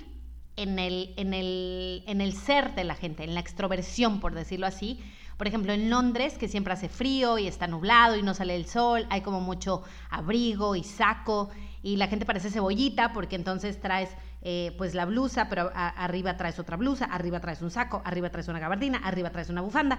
en 0.54 0.78
el, 0.78 1.12
en 1.16 1.34
el, 1.34 2.04
en 2.06 2.20
el 2.20 2.32
ser 2.34 2.74
de 2.76 2.84
la 2.84 2.94
gente, 2.94 3.24
en 3.24 3.34
la 3.34 3.40
extroversión, 3.40 4.20
por 4.20 4.34
decirlo 4.34 4.66
así. 4.66 5.00
Por 5.36 5.48
ejemplo, 5.48 5.72
en 5.72 5.90
Londres, 5.90 6.38
que 6.38 6.46
siempre 6.46 6.72
hace 6.72 6.88
frío 6.88 7.36
y 7.36 7.48
está 7.48 7.66
nublado 7.66 8.16
y 8.16 8.22
no 8.22 8.32
sale 8.32 8.54
el 8.54 8.66
sol, 8.66 9.06
hay 9.10 9.22
como 9.22 9.40
mucho 9.40 9.82
abrigo 10.08 10.76
y 10.76 10.84
saco 10.84 11.50
y 11.82 11.96
la 11.96 12.06
gente 12.06 12.24
parece 12.24 12.48
cebollita 12.48 13.12
porque 13.12 13.34
entonces 13.34 13.80
traes 13.80 14.10
eh, 14.42 14.74
pues 14.76 14.94
la 14.94 15.04
blusa, 15.04 15.48
pero 15.48 15.70
arriba 15.74 16.36
traes 16.36 16.58
otra 16.58 16.76
blusa, 16.76 17.04
arriba 17.04 17.40
traes 17.40 17.62
un 17.62 17.70
saco, 17.70 18.02
arriba 18.04 18.30
traes 18.30 18.48
una 18.48 18.58
gabardina, 18.58 19.00
arriba 19.04 19.30
traes 19.30 19.50
una 19.50 19.60
bufanda. 19.60 19.98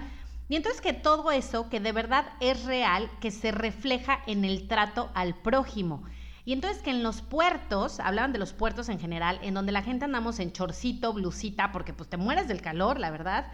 Y 0.49 0.57
entonces 0.57 0.81
que 0.81 0.91
todo 0.91 1.31
eso, 1.31 1.69
que 1.69 1.79
de 1.79 1.93
verdad 1.93 2.25
es 2.41 2.65
real, 2.65 3.09
que 3.21 3.31
se 3.31 3.51
refleja 3.51 4.19
en 4.27 4.43
el 4.43 4.67
trato 4.67 5.09
al 5.13 5.33
prójimo. 5.35 6.03
Y 6.45 6.51
entonces 6.51 6.81
que 6.81 6.89
en 6.89 7.03
los 7.03 7.21
puertos, 7.21 8.01
hablaban 8.01 8.33
de 8.33 8.39
los 8.39 8.51
puertos 8.51 8.89
en 8.89 8.99
general, 8.99 9.39
en 9.43 9.53
donde 9.53 9.71
la 9.71 9.81
gente 9.81 10.03
andamos 10.05 10.39
en 10.39 10.51
chorcito, 10.51 11.13
blusita, 11.13 11.71
porque 11.71 11.93
pues 11.93 12.09
te 12.09 12.17
mueres 12.17 12.49
del 12.49 12.61
calor, 12.61 12.99
la 12.99 13.11
verdad. 13.11 13.47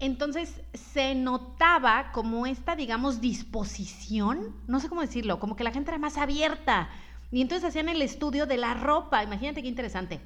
Entonces 0.00 0.60
se 0.74 1.14
notaba 1.14 2.12
como 2.12 2.44
esta, 2.44 2.76
digamos, 2.76 3.22
disposición, 3.22 4.54
no 4.66 4.80
sé 4.80 4.90
cómo 4.90 5.00
decirlo, 5.00 5.40
como 5.40 5.56
que 5.56 5.64
la 5.64 5.72
gente 5.72 5.90
era 5.90 5.98
más 5.98 6.18
abierta. 6.18 6.90
Y 7.34 7.42
entonces 7.42 7.68
hacían 7.68 7.88
el 7.88 8.00
estudio 8.00 8.46
de 8.46 8.56
la 8.56 8.74
ropa, 8.74 9.24
imagínate 9.24 9.60
qué 9.60 9.66
interesante. 9.66 10.20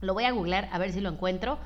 Lo 0.00 0.14
voy 0.14 0.24
a 0.24 0.30
googlear 0.30 0.70
a 0.72 0.78
ver 0.78 0.90
si 0.90 1.02
lo 1.02 1.10
encuentro. 1.10 1.58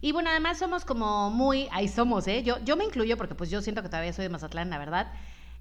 Y 0.00 0.12
bueno, 0.12 0.30
además 0.30 0.58
somos 0.58 0.86
como 0.86 1.28
muy, 1.28 1.68
ahí 1.72 1.88
somos, 1.88 2.26
¿eh? 2.26 2.42
Yo, 2.42 2.56
yo 2.64 2.74
me 2.78 2.86
incluyo 2.86 3.18
porque 3.18 3.34
pues 3.34 3.50
yo 3.50 3.60
siento 3.60 3.82
que 3.82 3.90
todavía 3.90 4.14
soy 4.14 4.22
de 4.22 4.30
Mazatlán, 4.30 4.70
la 4.70 4.78
verdad. 4.78 5.12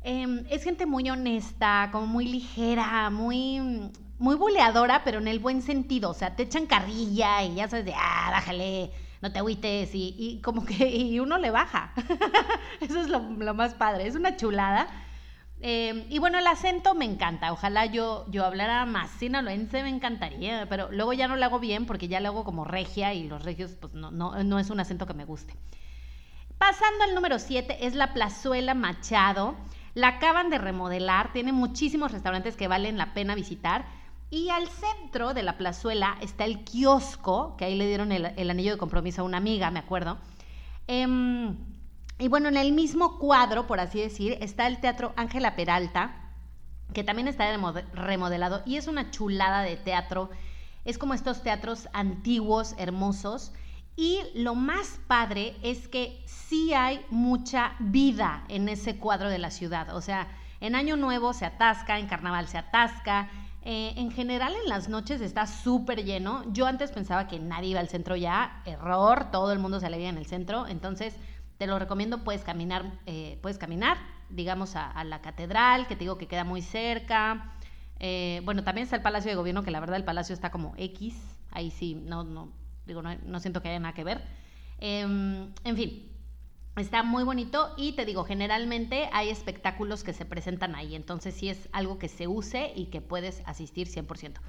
Em, 0.01 0.45
es 0.49 0.63
gente 0.63 0.85
muy 0.85 1.09
honesta, 1.09 1.89
como 1.91 2.07
muy 2.07 2.25
ligera, 2.25 3.09
muy, 3.09 3.91
muy 4.17 4.35
buleadora, 4.35 5.03
pero 5.03 5.17
en 5.17 5.27
el 5.27 5.39
buen 5.39 5.61
sentido. 5.61 6.11
O 6.11 6.13
sea, 6.13 6.37
te 6.37 6.43
echan 6.43 6.65
carrilla 6.65 7.43
y 7.43 7.55
ya 7.55 7.67
sabes 7.67 7.83
de, 7.83 7.93
ah, 7.93 8.29
bájale, 8.31 8.93
no 9.21 9.29
te 9.29 9.39
agüites. 9.39 9.93
Y, 9.93 10.15
y 10.17 10.39
como 10.39 10.63
que 10.63 10.87
y 10.87 11.19
uno 11.19 11.37
le 11.37 11.51
baja. 11.51 11.91
Eso 12.79 13.01
es 13.01 13.09
lo, 13.09 13.19
lo, 13.19 13.53
más 13.55 13.73
padre. 13.73 14.07
Es 14.07 14.15
una 14.15 14.37
chulada. 14.37 14.87
Em, 15.65 16.03
y 16.09 16.19
bueno, 16.19 16.39
el 16.39 16.45
acento 16.45 16.93
me 16.93 17.05
encanta. 17.05 17.53
Ojalá 17.53 17.85
yo, 17.85 18.25
yo 18.29 18.43
hablara 18.43 18.85
más 18.85 19.09
sinaloense, 19.11 19.81
me 19.81 19.87
encantaría. 19.87 20.67
Pero 20.67 20.91
luego 20.91 21.13
ya 21.13 21.29
no 21.29 21.37
lo 21.37 21.45
hago 21.45 21.57
bien 21.57 21.85
porque 21.85 22.09
ya 22.09 22.19
lo 22.19 22.27
hago 22.27 22.43
como 22.43 22.65
regia 22.65 23.13
y 23.13 23.29
los 23.29 23.43
regios, 23.43 23.71
pues 23.79 23.93
no, 23.93 24.11
no, 24.11 24.43
no 24.43 24.59
es 24.59 24.69
un 24.69 24.81
acento 24.81 25.07
que 25.07 25.13
me 25.13 25.23
guste. 25.23 25.55
Pasando 26.57 27.05
al 27.05 27.15
número 27.15 27.39
7 27.39 27.87
es 27.87 27.95
la 27.95 28.13
Plazuela 28.13 28.73
Machado. 28.73 29.55
La 29.93 30.09
acaban 30.09 30.49
de 30.49 30.57
remodelar, 30.57 31.31
tiene 31.31 31.53
muchísimos 31.53 32.11
restaurantes 32.11 32.57
que 32.57 32.67
valen 32.67 32.97
la 32.97 33.13
pena 33.13 33.33
visitar. 33.33 33.85
Y 34.29 34.49
al 34.49 34.67
centro 34.67 35.33
de 35.33 35.43
la 35.43 35.57
plazuela 35.57 36.17
está 36.19 36.43
el 36.43 36.65
kiosco, 36.65 37.55
que 37.55 37.63
ahí 37.65 37.75
le 37.75 37.87
dieron 37.87 38.11
el, 38.11 38.49
anillo 38.49 38.73
de 38.73 38.77
compromiso 38.77 39.21
a 39.21 39.25
una 39.25 39.37
amiga, 39.37 39.71
me 39.71 39.79
acuerdo. 39.79 40.17
Em, 40.87 41.55
y 42.23 42.29
bueno, 42.29 42.47
en 42.47 42.55
el 42.55 42.71
mismo 42.71 43.19
cuadro, 43.19 43.67
por 43.67 43.81
así 43.81 43.99
decir, 43.99 44.37
está 44.39 44.67
el 44.67 44.79
Teatro 44.79 45.11
Ángela 45.17 45.57
Peralta, 45.57 46.31
que 46.93 47.03
también 47.03 47.27
está 47.27 47.53
remodelado 47.91 48.61
y 48.65 48.77
es 48.77 48.87
una 48.87 49.11
chulada 49.11 49.61
de 49.61 49.75
teatro. 49.75 50.29
Es 50.85 50.97
como 50.97 51.15
estos 51.15 51.43
teatros 51.43 51.89
antiguos, 51.91 52.75
hermosos. 52.77 53.51
Y 53.97 54.21
lo 54.35 54.55
más 54.55 55.01
padre 55.05 55.57
es 55.63 55.89
que 55.89 56.23
sí 56.25 56.73
hay 56.73 57.05
mucha 57.09 57.75
vida 57.79 58.45
en 58.47 58.69
ese 58.69 58.95
cuadro 58.99 59.29
de 59.29 59.39
la 59.39 59.51
ciudad. 59.51 59.93
O 59.93 59.99
sea, 59.99 60.29
en 60.61 60.75
Año 60.75 60.95
Nuevo 60.95 61.33
se 61.33 61.43
atasca, 61.43 61.99
en 61.99 62.07
Carnaval 62.07 62.47
se 62.47 62.57
atasca. 62.57 63.29
Eh, 63.65 63.95
en 63.97 64.11
general 64.11 64.53
en 64.63 64.69
las 64.69 64.87
noches 64.87 65.19
está 65.19 65.45
súper 65.45 66.05
lleno. 66.05 66.45
Yo 66.53 66.67
antes 66.67 66.91
pensaba 66.91 67.27
que 67.27 67.39
nadie 67.39 67.71
iba 67.71 67.81
al 67.81 67.89
centro 67.89 68.15
ya. 68.15 68.61
Error, 68.63 69.29
todo 69.29 69.51
el 69.51 69.59
mundo 69.59 69.81
se 69.81 69.87
alivia 69.87 70.07
en 70.07 70.17
el 70.17 70.25
centro. 70.25 70.67
Entonces, 70.67 71.17
te 71.63 71.67
lo 71.67 71.79
recomiendo, 71.79 72.25
puedes 72.25 72.41
caminar, 72.41 72.99
eh, 73.05 73.39
puedes 73.41 73.57
caminar, 73.57 73.97
digamos, 74.29 74.75
a, 74.75 75.01
la 75.05 75.21
catedral, 75.21 75.87
que 75.87 75.95
te 75.95 76.01
digo 76.01 76.17
que 76.17 76.27
queda 76.27 76.43
muy 76.43 76.61
cerca. 76.61 77.53
Eh, 77.99 78.41
bueno, 78.43 78.65
también 78.65 78.83
está 78.83 78.97
el 78.97 79.01
Palacio 79.01 79.31
de 79.31 79.35
Gobierno, 79.35 79.63
que 79.63 79.71
la 79.71 79.79
verdad 79.79 79.95
el 79.95 80.03
palacio 80.03 80.33
está 80.33 80.51
como 80.51 80.73
X. 80.75 81.15
Ahí 81.51 81.71
sí, 81.71 81.95
no, 81.95 82.51
digo, 82.85 83.01
no, 83.01 83.39
siento 83.39 83.61
que 83.61 83.69
haya 83.69 83.79
nada 83.79 83.93
que 83.93 84.03
ver. 84.03 84.21
Em, 84.79 85.53
en 85.63 85.77
fin, 85.77 86.11
está 86.75 87.01
muy 87.01 87.23
bonito 87.23 87.73
y 87.77 87.93
te 87.93 88.03
digo, 88.03 88.25
generalmente 88.25 89.09
hay 89.13 89.29
espectáculos 89.29 90.03
que 90.03 90.11
se 90.11 90.25
presentan 90.25 90.75
ahí, 90.75 90.95
entonces 90.95 91.33
sí 91.33 91.47
es 91.47 91.69
algo 91.71 91.97
que 91.97 92.09
se 92.09 92.27
use 92.27 92.73
y 92.75 92.87
que 92.87 92.99
puedes 92.99 93.41
asistir 93.45 93.87
100%. 93.87 94.41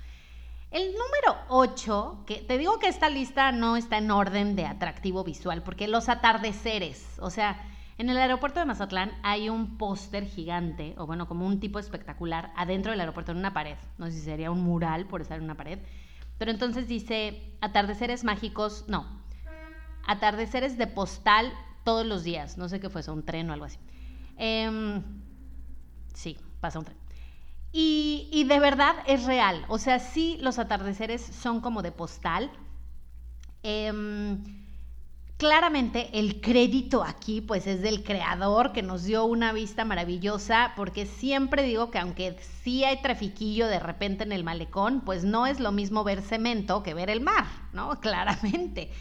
El 0.70 0.92
número 0.92 1.44
8, 1.48 2.24
que 2.26 2.36
te 2.36 2.58
digo 2.58 2.78
que 2.78 2.88
esta 2.88 3.08
lista 3.08 3.52
no 3.52 3.76
está 3.76 3.98
en 3.98 4.10
orden 4.10 4.56
de 4.56 4.66
atractivo 4.66 5.22
visual, 5.22 5.62
porque 5.62 5.86
los 5.86 6.08
atardeceres, 6.08 7.18
o 7.20 7.30
sea, 7.30 7.60
en 7.96 8.10
el 8.10 8.18
aeropuerto 8.18 8.58
de 8.58 8.66
Mazatlán 8.66 9.12
hay 9.22 9.48
un 9.48 9.78
póster 9.78 10.26
gigante, 10.26 10.94
o 10.98 11.06
bueno, 11.06 11.28
como 11.28 11.46
un 11.46 11.60
tipo 11.60 11.78
espectacular, 11.78 12.52
adentro 12.56 12.90
del 12.90 13.00
aeropuerto 13.00 13.30
en 13.30 13.38
una 13.38 13.52
pared. 13.52 13.76
No 13.98 14.06
sé 14.06 14.12
si 14.12 14.20
sería 14.22 14.50
un 14.50 14.62
mural 14.62 15.06
por 15.06 15.20
estar 15.20 15.38
en 15.38 15.44
una 15.44 15.56
pared, 15.56 15.78
pero 16.38 16.50
entonces 16.50 16.88
dice 16.88 17.56
atardeceres 17.60 18.24
mágicos, 18.24 18.84
no, 18.88 19.06
atardeceres 20.06 20.76
de 20.76 20.88
postal 20.88 21.52
todos 21.84 22.04
los 22.04 22.24
días. 22.24 22.58
No 22.58 22.68
sé 22.68 22.80
qué 22.80 22.90
fue 22.90 23.02
eso, 23.02 23.12
un 23.12 23.24
tren 23.24 23.48
o 23.50 23.52
algo 23.52 23.66
así. 23.66 23.78
Em, 24.36 25.02
sí, 26.14 26.36
pasa 26.60 26.80
un 26.80 26.86
tren. 26.86 27.03
Y, 27.76 28.44
de 28.46 28.60
verdad 28.60 28.94
es 29.04 29.24
real. 29.24 29.64
O 29.66 29.78
sea, 29.78 29.98
sí, 29.98 30.38
los 30.40 30.60
atardeceres 30.60 31.20
son 31.20 31.60
como 31.60 31.82
de 31.82 31.90
postal. 31.90 32.52
Em, 33.64 34.44
claramente 35.38 36.08
el 36.12 36.40
crédito 36.40 37.02
aquí 37.02 37.40
pues 37.40 37.66
es 37.66 37.82
del 37.82 38.04
creador 38.04 38.72
que 38.72 38.82
nos 38.82 39.02
dio 39.02 39.24
una 39.24 39.52
vista 39.52 39.84
maravillosa 39.84 40.72
porque 40.76 41.04
siempre 41.04 41.64
digo 41.64 41.90
que 41.90 41.98
aunque 41.98 42.36
sí 42.62 42.84
hay 42.84 43.02
trafiquillo 43.02 43.66
de 43.66 43.80
repente 43.80 44.22
en 44.22 44.30
el 44.30 44.44
malecón, 44.44 45.00
pues 45.00 45.24
no 45.24 45.48
es 45.48 45.58
lo 45.58 45.72
mismo 45.72 46.04
ver 46.04 46.22
cemento 46.22 46.84
que 46.84 46.94
ver 46.94 47.10
el 47.10 47.22
mar, 47.22 47.46
¿no? 47.72 47.98
Claramente. 48.00 48.92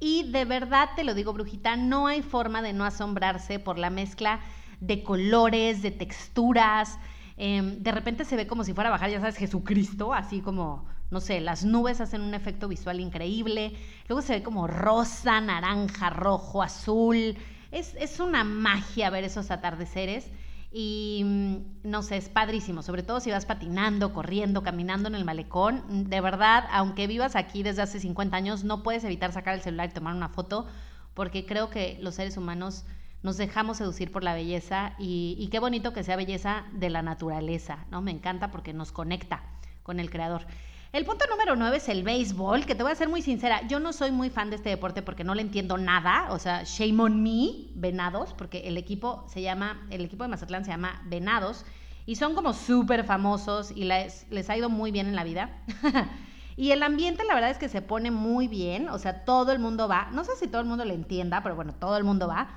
Y 0.00 0.24
de 0.32 0.44
verdad 0.46 0.88
te 0.96 1.04
lo 1.04 1.14
digo, 1.14 1.32
Brujita, 1.32 1.76
no 1.76 2.08
hay 2.08 2.22
forma 2.22 2.60
de 2.60 2.72
no 2.72 2.84
asombrarse 2.84 3.60
por 3.60 3.78
la 3.78 3.90
mezcla 3.90 4.40
de 4.80 5.04
colores, 5.04 5.80
de 5.80 5.92
texturas. 5.92 6.98
Em, 7.36 7.82
de 7.82 7.92
repente 7.92 8.24
se 8.24 8.36
ve 8.36 8.46
como 8.46 8.64
si 8.64 8.72
fuera 8.72 8.88
a 8.88 8.92
bajar, 8.92 9.10
ya 9.10 9.20
sabes, 9.20 9.36
Jesucristo, 9.36 10.14
así 10.14 10.40
como 10.40 10.86
no 11.10 11.20
sé, 11.20 11.40
las 11.40 11.64
nubes 11.64 12.00
hacen 12.00 12.20
un 12.20 12.34
efecto 12.34 12.68
visual 12.68 13.00
increíble, 13.00 13.72
luego 14.08 14.22
se 14.22 14.34
ve 14.34 14.42
como 14.42 14.66
rosa, 14.66 15.40
naranja, 15.40 16.10
rojo, 16.10 16.62
azul, 16.62 17.36
es, 17.70 18.20
una 18.20 18.44
magia 18.44 19.10
ver 19.10 19.24
esos 19.24 19.50
atardeceres 19.50 20.26
y 20.72 21.22
mm, 21.24 21.56
no 21.84 22.02
sé, 22.02 22.16
es 22.16 22.28
padrísimo, 22.28 22.82
sobre 22.82 23.02
todo 23.02 23.20
si 23.20 23.30
vas 23.30 23.46
patinando, 23.46 24.12
corriendo, 24.12 24.62
caminando 24.62 25.08
en 25.08 25.14
el 25.14 25.24
malecón, 25.24 26.08
de 26.08 26.20
verdad, 26.20 26.64
aunque 26.72 27.06
vivas 27.06 27.36
aquí 27.36 27.62
desde 27.62 27.82
hace 27.82 28.00
50 28.00 28.36
años, 28.36 28.64
no 28.64 28.82
puedes 28.82 29.04
evitar 29.04 29.32
sacar 29.32 29.54
el 29.54 29.60
celular 29.60 29.90
y 29.90 29.94
tomar 29.94 30.14
una 30.14 30.28
foto, 30.28 30.66
porque 31.14 31.46
creo 31.46 31.70
que 31.70 31.98
los 32.00 32.16
seres 32.16 32.36
humanos 32.36 32.84
nos 33.26 33.36
dejamos 33.38 33.78
seducir 33.78 34.12
por 34.12 34.22
la 34.22 34.34
belleza 34.34 34.94
y, 35.00 35.34
y 35.36 35.48
qué 35.48 35.58
bonito 35.58 35.92
que 35.92 36.04
sea 36.04 36.14
belleza 36.14 36.64
de 36.72 36.90
la 36.90 37.02
naturaleza, 37.02 37.84
¿no? 37.90 38.00
Me 38.00 38.12
encanta 38.12 38.52
porque 38.52 38.72
nos 38.72 38.92
conecta 38.92 39.42
con 39.82 39.98
el 39.98 40.10
creador. 40.10 40.46
El 40.92 41.04
punto 41.04 41.24
número 41.28 41.56
nueve 41.56 41.78
es 41.78 41.88
el 41.88 42.04
béisbol, 42.04 42.64
que 42.66 42.76
te 42.76 42.84
voy 42.84 42.92
a 42.92 42.94
ser 42.94 43.08
muy 43.08 43.22
sincera, 43.22 43.66
yo 43.66 43.80
no 43.80 43.92
soy 43.92 44.12
muy 44.12 44.30
fan 44.30 44.50
de 44.50 44.56
este 44.56 44.68
deporte 44.68 45.02
porque 45.02 45.24
no 45.24 45.34
le 45.34 45.42
entiendo 45.42 45.76
nada, 45.76 46.28
o 46.30 46.38
sea, 46.38 46.62
shame 46.62 47.02
on 47.02 47.20
me, 47.20 47.66
Venados, 47.74 48.32
porque 48.32 48.68
el 48.68 48.78
equipo 48.78 49.24
se 49.26 49.42
llama, 49.42 49.84
el 49.90 50.04
equipo 50.04 50.22
de 50.22 50.28
Mazatlán 50.28 50.64
se 50.64 50.70
llama 50.70 51.02
Venados, 51.06 51.66
y 52.06 52.14
son 52.14 52.36
como 52.36 52.52
súper 52.52 53.02
famosos 53.02 53.72
y 53.72 53.86
les, 53.86 54.24
les 54.30 54.48
ha 54.50 54.56
ido 54.56 54.70
muy 54.70 54.92
bien 54.92 55.08
en 55.08 55.16
la 55.16 55.24
vida. 55.24 55.50
y 56.56 56.70
el 56.70 56.84
ambiente 56.84 57.24
la 57.24 57.34
verdad 57.34 57.50
es 57.50 57.58
que 57.58 57.68
se 57.68 57.82
pone 57.82 58.12
muy 58.12 58.46
bien, 58.46 58.88
o 58.88 58.98
sea, 59.00 59.24
todo 59.24 59.50
el 59.50 59.58
mundo 59.58 59.88
va, 59.88 60.10
no 60.12 60.22
sé 60.22 60.36
si 60.36 60.46
todo 60.46 60.60
el 60.60 60.68
mundo 60.68 60.84
le 60.84 60.94
entienda, 60.94 61.42
pero 61.42 61.56
bueno, 61.56 61.74
todo 61.74 61.96
el 61.96 62.04
mundo 62.04 62.28
va. 62.28 62.48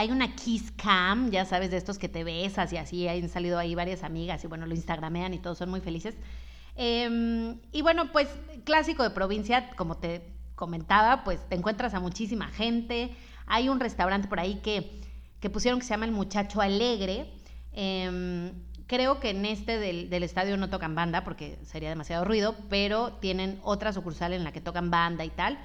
Hay 0.00 0.10
una 0.10 0.34
kiss 0.34 0.72
cam, 0.78 1.30
ya 1.30 1.44
sabes, 1.44 1.70
de 1.70 1.76
estos 1.76 1.98
que 1.98 2.08
te 2.08 2.24
besas 2.24 2.72
y 2.72 2.78
así, 2.78 3.06
han 3.06 3.28
salido 3.28 3.58
ahí 3.58 3.74
varias 3.74 4.02
amigas 4.02 4.42
y 4.42 4.46
bueno, 4.46 4.64
lo 4.64 4.74
instagramean 4.74 5.34
y 5.34 5.38
todos 5.38 5.58
son 5.58 5.68
muy 5.68 5.82
felices. 5.82 6.16
Em, 6.74 7.60
y 7.70 7.82
bueno, 7.82 8.10
pues 8.10 8.26
clásico 8.64 9.02
de 9.02 9.10
provincia, 9.10 9.68
como 9.76 9.98
te 9.98 10.22
comentaba, 10.54 11.22
pues 11.22 11.46
te 11.50 11.54
encuentras 11.54 11.92
a 11.92 12.00
muchísima 12.00 12.46
gente. 12.46 13.14
Hay 13.44 13.68
un 13.68 13.78
restaurante 13.78 14.26
por 14.26 14.40
ahí 14.40 14.62
que, 14.62 15.02
pusieron 15.50 15.80
que 15.80 15.84
se 15.84 15.90
llama 15.90 16.06
El 16.06 16.12
Muchacho 16.12 16.62
Alegre, 16.62 17.34
em, 17.72 18.52
creo 18.86 19.20
que 19.20 19.28
en 19.28 19.44
este 19.44 19.78
del, 19.78 20.08
del, 20.08 20.22
estadio 20.22 20.56
no 20.56 20.70
tocan 20.70 20.94
banda 20.94 21.24
porque 21.24 21.58
sería 21.62 21.90
demasiado 21.90 22.24
ruido, 22.24 22.56
pero 22.70 23.12
tienen 23.20 23.60
otra 23.62 23.92
sucursal 23.92 24.32
en 24.32 24.44
la 24.44 24.52
que 24.52 24.62
tocan 24.62 24.90
banda 24.90 25.26
y 25.26 25.30
tal. 25.30 25.58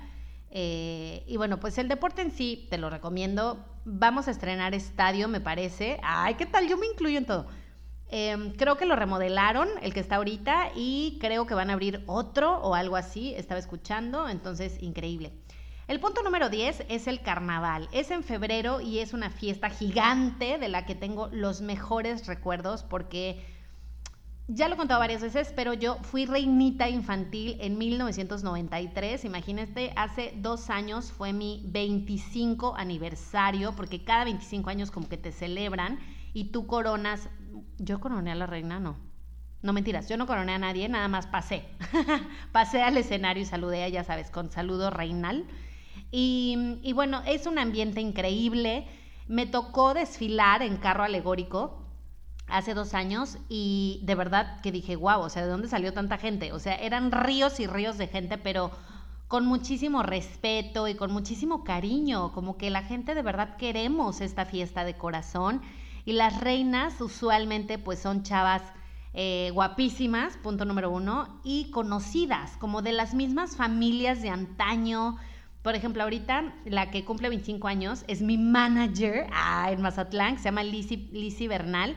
Eh, 0.57 1.25
y 1.27 1.35
bueno, 1.35 1.59
pues 1.59 1.77
el 1.79 1.89
deporte 1.89 2.21
en 2.21 2.31
sí, 2.31 2.65
te 2.69 2.77
lo 2.77 2.89
recomiendo. 2.89 3.65
Vamos 3.83 4.29
a 4.29 4.31
estrenar 4.31 4.73
estadio, 4.73 5.27
me 5.27 5.41
parece. 5.41 5.99
Ay, 6.01 6.35
¿qué 6.35 6.45
tal? 6.45 6.69
Yo 6.69 6.77
me 6.77 6.85
incluyo 6.85 7.17
en 7.17 7.25
todo. 7.25 7.47
Em, 8.07 8.53
creo 8.55 8.77
que 8.77 8.85
lo 8.85 8.95
remodelaron, 8.95 9.67
el 9.81 9.93
que 9.93 9.99
está 9.99 10.15
ahorita, 10.15 10.69
y 10.73 11.17
creo 11.19 11.45
que 11.45 11.55
van 11.55 11.71
a 11.71 11.73
abrir 11.73 12.05
otro 12.05 12.55
o 12.59 12.73
algo 12.73 12.95
así. 12.95 13.35
Estaba 13.35 13.59
escuchando, 13.59 14.29
entonces 14.29 14.81
increíble. 14.81 15.33
El 15.89 15.99
punto 15.99 16.23
número 16.23 16.47
10 16.47 16.85
es 16.87 17.07
el 17.07 17.19
carnaval. 17.19 17.89
Es 17.91 18.09
en 18.09 18.23
febrero 18.23 18.79
y 18.79 18.99
es 18.99 19.11
una 19.11 19.31
fiesta 19.31 19.69
gigante 19.69 20.57
de 20.57 20.69
la 20.69 20.85
que 20.85 20.95
tengo 20.95 21.27
los 21.33 21.59
mejores 21.59 22.27
recuerdos 22.27 22.81
porque 22.81 23.45
ya 24.47 24.67
lo 24.67 24.75
he 24.75 24.77
contado 24.77 24.99
varias 24.99 25.23
veces, 25.23 25.51
pero 25.55 25.73
yo 25.73 25.97
fui 26.03 26.27
reinita 26.27 26.87
infantil 26.87 27.57
en 27.59 27.79
1993. 27.79 29.25
Imagínate, 29.25 29.91
hace 29.95 30.33
dos 30.37 30.69
años 30.69 31.11
fue 31.11 31.33
mi 31.33 31.63
25 31.65 32.75
aniversario, 32.75 33.75
porque 33.75 34.03
cada 34.03 34.25
25 34.25 34.69
años 34.69 34.91
como 34.91 35.09
que 35.09 35.17
te 35.17 35.31
celebran 35.31 35.99
y 36.33 36.51
tú 36.51 36.67
coronas. 36.67 37.27
Yo 37.79 37.99
coroné 37.99 38.31
a 38.31 38.35
la 38.35 38.45
reina, 38.45 38.79
no. 38.79 38.97
No 39.63 39.73
mentiras, 39.73 40.07
yo 40.07 40.15
no 40.15 40.27
coroné 40.27 40.53
a 40.53 40.59
nadie, 40.59 40.87
nada 40.89 41.07
más 41.07 41.25
pasé. 41.25 41.65
pasé 42.51 42.83
al 42.83 42.97
escenario 42.97 43.41
y 43.41 43.47
saludé, 43.47 43.89
ya 43.89 44.03
sabes, 44.03 44.29
con 44.29 44.51
saludo 44.51 44.91
reinal. 44.91 45.45
Y, 46.11 46.77
y 46.83 46.93
bueno, 46.93 47.23
es 47.25 47.47
un 47.47 47.57
ambiente 47.57 47.99
increíble. 47.99 48.85
Me 49.27 49.47
tocó 49.47 49.95
desfilar 49.95 50.61
en 50.61 50.77
carro 50.77 51.03
alegórico 51.03 51.84
hace 52.47 52.73
dos 52.73 52.93
años 52.93 53.37
y 53.49 54.01
de 54.03 54.15
verdad 54.15 54.61
que 54.61 54.71
dije, 54.71 54.95
wow, 54.95 55.21
o 55.21 55.29
sea, 55.29 55.43
¿de 55.43 55.49
dónde 55.49 55.67
salió 55.67 55.93
tanta 55.93 56.17
gente? 56.17 56.53
O 56.53 56.59
sea, 56.59 56.75
eran 56.75 57.11
ríos 57.11 57.59
y 57.59 57.67
ríos 57.67 57.97
de 57.97 58.07
gente, 58.07 58.37
pero 58.37 58.71
con 59.27 59.45
muchísimo 59.45 60.03
respeto 60.03 60.87
y 60.87 60.95
con 60.95 61.11
muchísimo 61.11 61.63
cariño, 61.63 62.31
como 62.33 62.57
que 62.57 62.69
la 62.69 62.83
gente 62.83 63.15
de 63.15 63.23
verdad 63.23 63.57
queremos 63.57 64.21
esta 64.21 64.45
fiesta 64.45 64.83
de 64.83 64.95
corazón 64.95 65.61
y 66.05 66.13
las 66.13 66.39
reinas 66.39 67.01
usualmente 67.01 67.79
pues 67.79 67.99
son 67.99 68.21
chavas 68.21 68.61
eh, 69.13 69.49
guapísimas, 69.53 70.37
punto 70.37 70.65
número 70.65 70.91
uno, 70.91 71.39
y 71.43 71.71
conocidas, 71.71 72.57
como 72.57 72.81
de 72.81 72.91
las 72.91 73.13
mismas 73.13 73.55
familias 73.55 74.21
de 74.21 74.29
antaño. 74.29 75.17
Por 75.63 75.73
ejemplo, 75.73 76.03
ahorita 76.03 76.53
la 76.65 76.91
que 76.91 77.05
cumple 77.05 77.29
25 77.29 77.67
años 77.67 78.03
es 78.07 78.21
mi 78.21 78.37
manager 78.37 79.25
ah, 79.33 79.71
en 79.71 79.81
Mazatlán, 79.81 80.37
se 80.37 80.43
llama 80.43 80.63
Lizzie 80.63 81.47
Bernal 81.47 81.95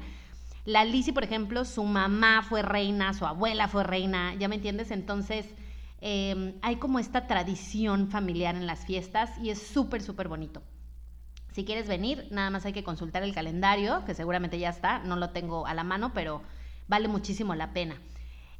la 0.68 0.84
Lizzie, 0.84 1.14
por 1.14 1.24
ejemplo, 1.24 1.64
su 1.64 1.82
mamá 1.82 2.42
fue 2.42 2.60
reina, 2.60 3.14
su 3.14 3.24
abuela 3.24 3.68
fue 3.68 3.84
reina, 3.84 4.34
¿ya 4.34 4.48
me 4.48 4.56
entiendes? 4.56 4.90
Entonces, 4.90 5.46
em, 6.02 6.56
hay 6.60 6.76
como 6.76 6.98
esta 6.98 7.26
tradición 7.26 8.10
familiar 8.10 8.54
en 8.54 8.66
las 8.66 8.84
fiestas 8.84 9.30
y 9.38 9.48
es 9.48 9.66
súper, 9.66 10.02
súper 10.02 10.28
bonito. 10.28 10.62
Si 11.52 11.64
quieres 11.64 11.88
venir, 11.88 12.28
nada 12.30 12.50
más 12.50 12.66
hay 12.66 12.74
que 12.74 12.84
consultar 12.84 13.22
el 13.22 13.32
calendario, 13.32 14.04
que 14.04 14.12
seguramente 14.12 14.58
ya 14.58 14.68
está, 14.68 14.98
no 14.98 15.16
lo 15.16 15.30
tengo 15.30 15.66
a 15.66 15.72
la 15.72 15.84
mano, 15.84 16.12
pero 16.12 16.42
vale 16.86 17.08
muchísimo 17.08 17.54
la 17.54 17.72
pena. 17.72 17.98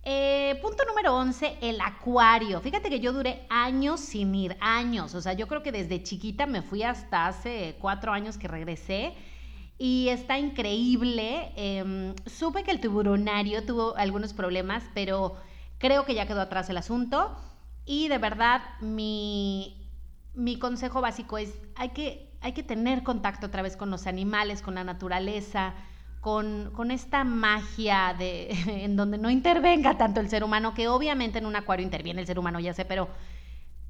Eh, 0.03 0.59
punto 0.63 0.85
número 0.87 1.15
11, 1.15 1.59
el 1.61 1.79
acuario. 1.83 2.63
Fíjate 2.63 2.89
que 2.89 3.01
yo 3.01 3.13
duré 3.13 3.47
años 3.51 4.01
sin 4.01 4.35
ir, 4.35 4.57
años. 4.61 5.15
O 5.15 5.21
sea, 5.21 5.35
yo 5.35 5.47
creo 5.47 5.63
que 5.63 5.73
desde 5.73 6.03
chiquita 6.03 6.47
me 6.47 6.63
fui 6.63 6.85
hasta 6.85 7.27
hace 7.27 7.77
cuatro 7.79 8.13
años 8.13 8.39
que 8.39 8.49
regresé 8.49 9.15
y 9.79 10.09
está 10.09 10.39
increíble. 10.39 11.53
Em, 11.55 12.15
supe 12.27 12.65
que 12.65 12.73
el 12.73 12.81
tiburonario 12.81 13.65
tuvo 13.65 13.97
algunos 13.97 14.35
problemas, 14.35 14.83
pero 14.93 15.37
creo 15.79 16.05
que 16.05 16.15
ya 16.15 16.27
quedó 16.27 16.41
atrás 16.41 16.69
el 16.69 16.77
asunto. 16.77 17.37
Y 17.87 18.09
de 18.09 18.19
verdad, 18.19 18.63
mi, 18.81 19.89
mi 20.35 20.59
consejo 20.59 21.01
básico 21.01 21.39
es, 21.39 21.55
hay 21.77 21.91
que, 21.91 22.37
hay 22.41 22.53
que 22.53 22.65
tener 22.65 23.03
contacto 23.05 23.47
otra 23.47 23.63
vez 23.63 23.77
con 23.77 23.91
los 23.91 24.07
animales, 24.07 24.63
con 24.63 24.75
la 24.75 24.85
naturaleza, 24.85 25.75
con, 26.21 26.73
con, 26.75 26.91
esta 26.91 27.23
magia 27.23 28.15
de, 28.19 28.51
en 28.85 28.97
donde 28.97 29.17
no 29.17 29.31
intervenga 29.31 29.97
tanto 29.97 30.21
el 30.21 30.29
ser 30.29 30.43
humano, 30.43 30.75
que 30.75 30.89
obviamente 30.89 31.39
en 31.39 31.47
un 31.47 31.55
acuario 31.55 31.85
interviene 31.85 32.21
el 32.21 32.27
ser 32.27 32.39
humano, 32.39 32.59
ya 32.59 32.75
sé, 32.75 32.85
pero 32.85 33.09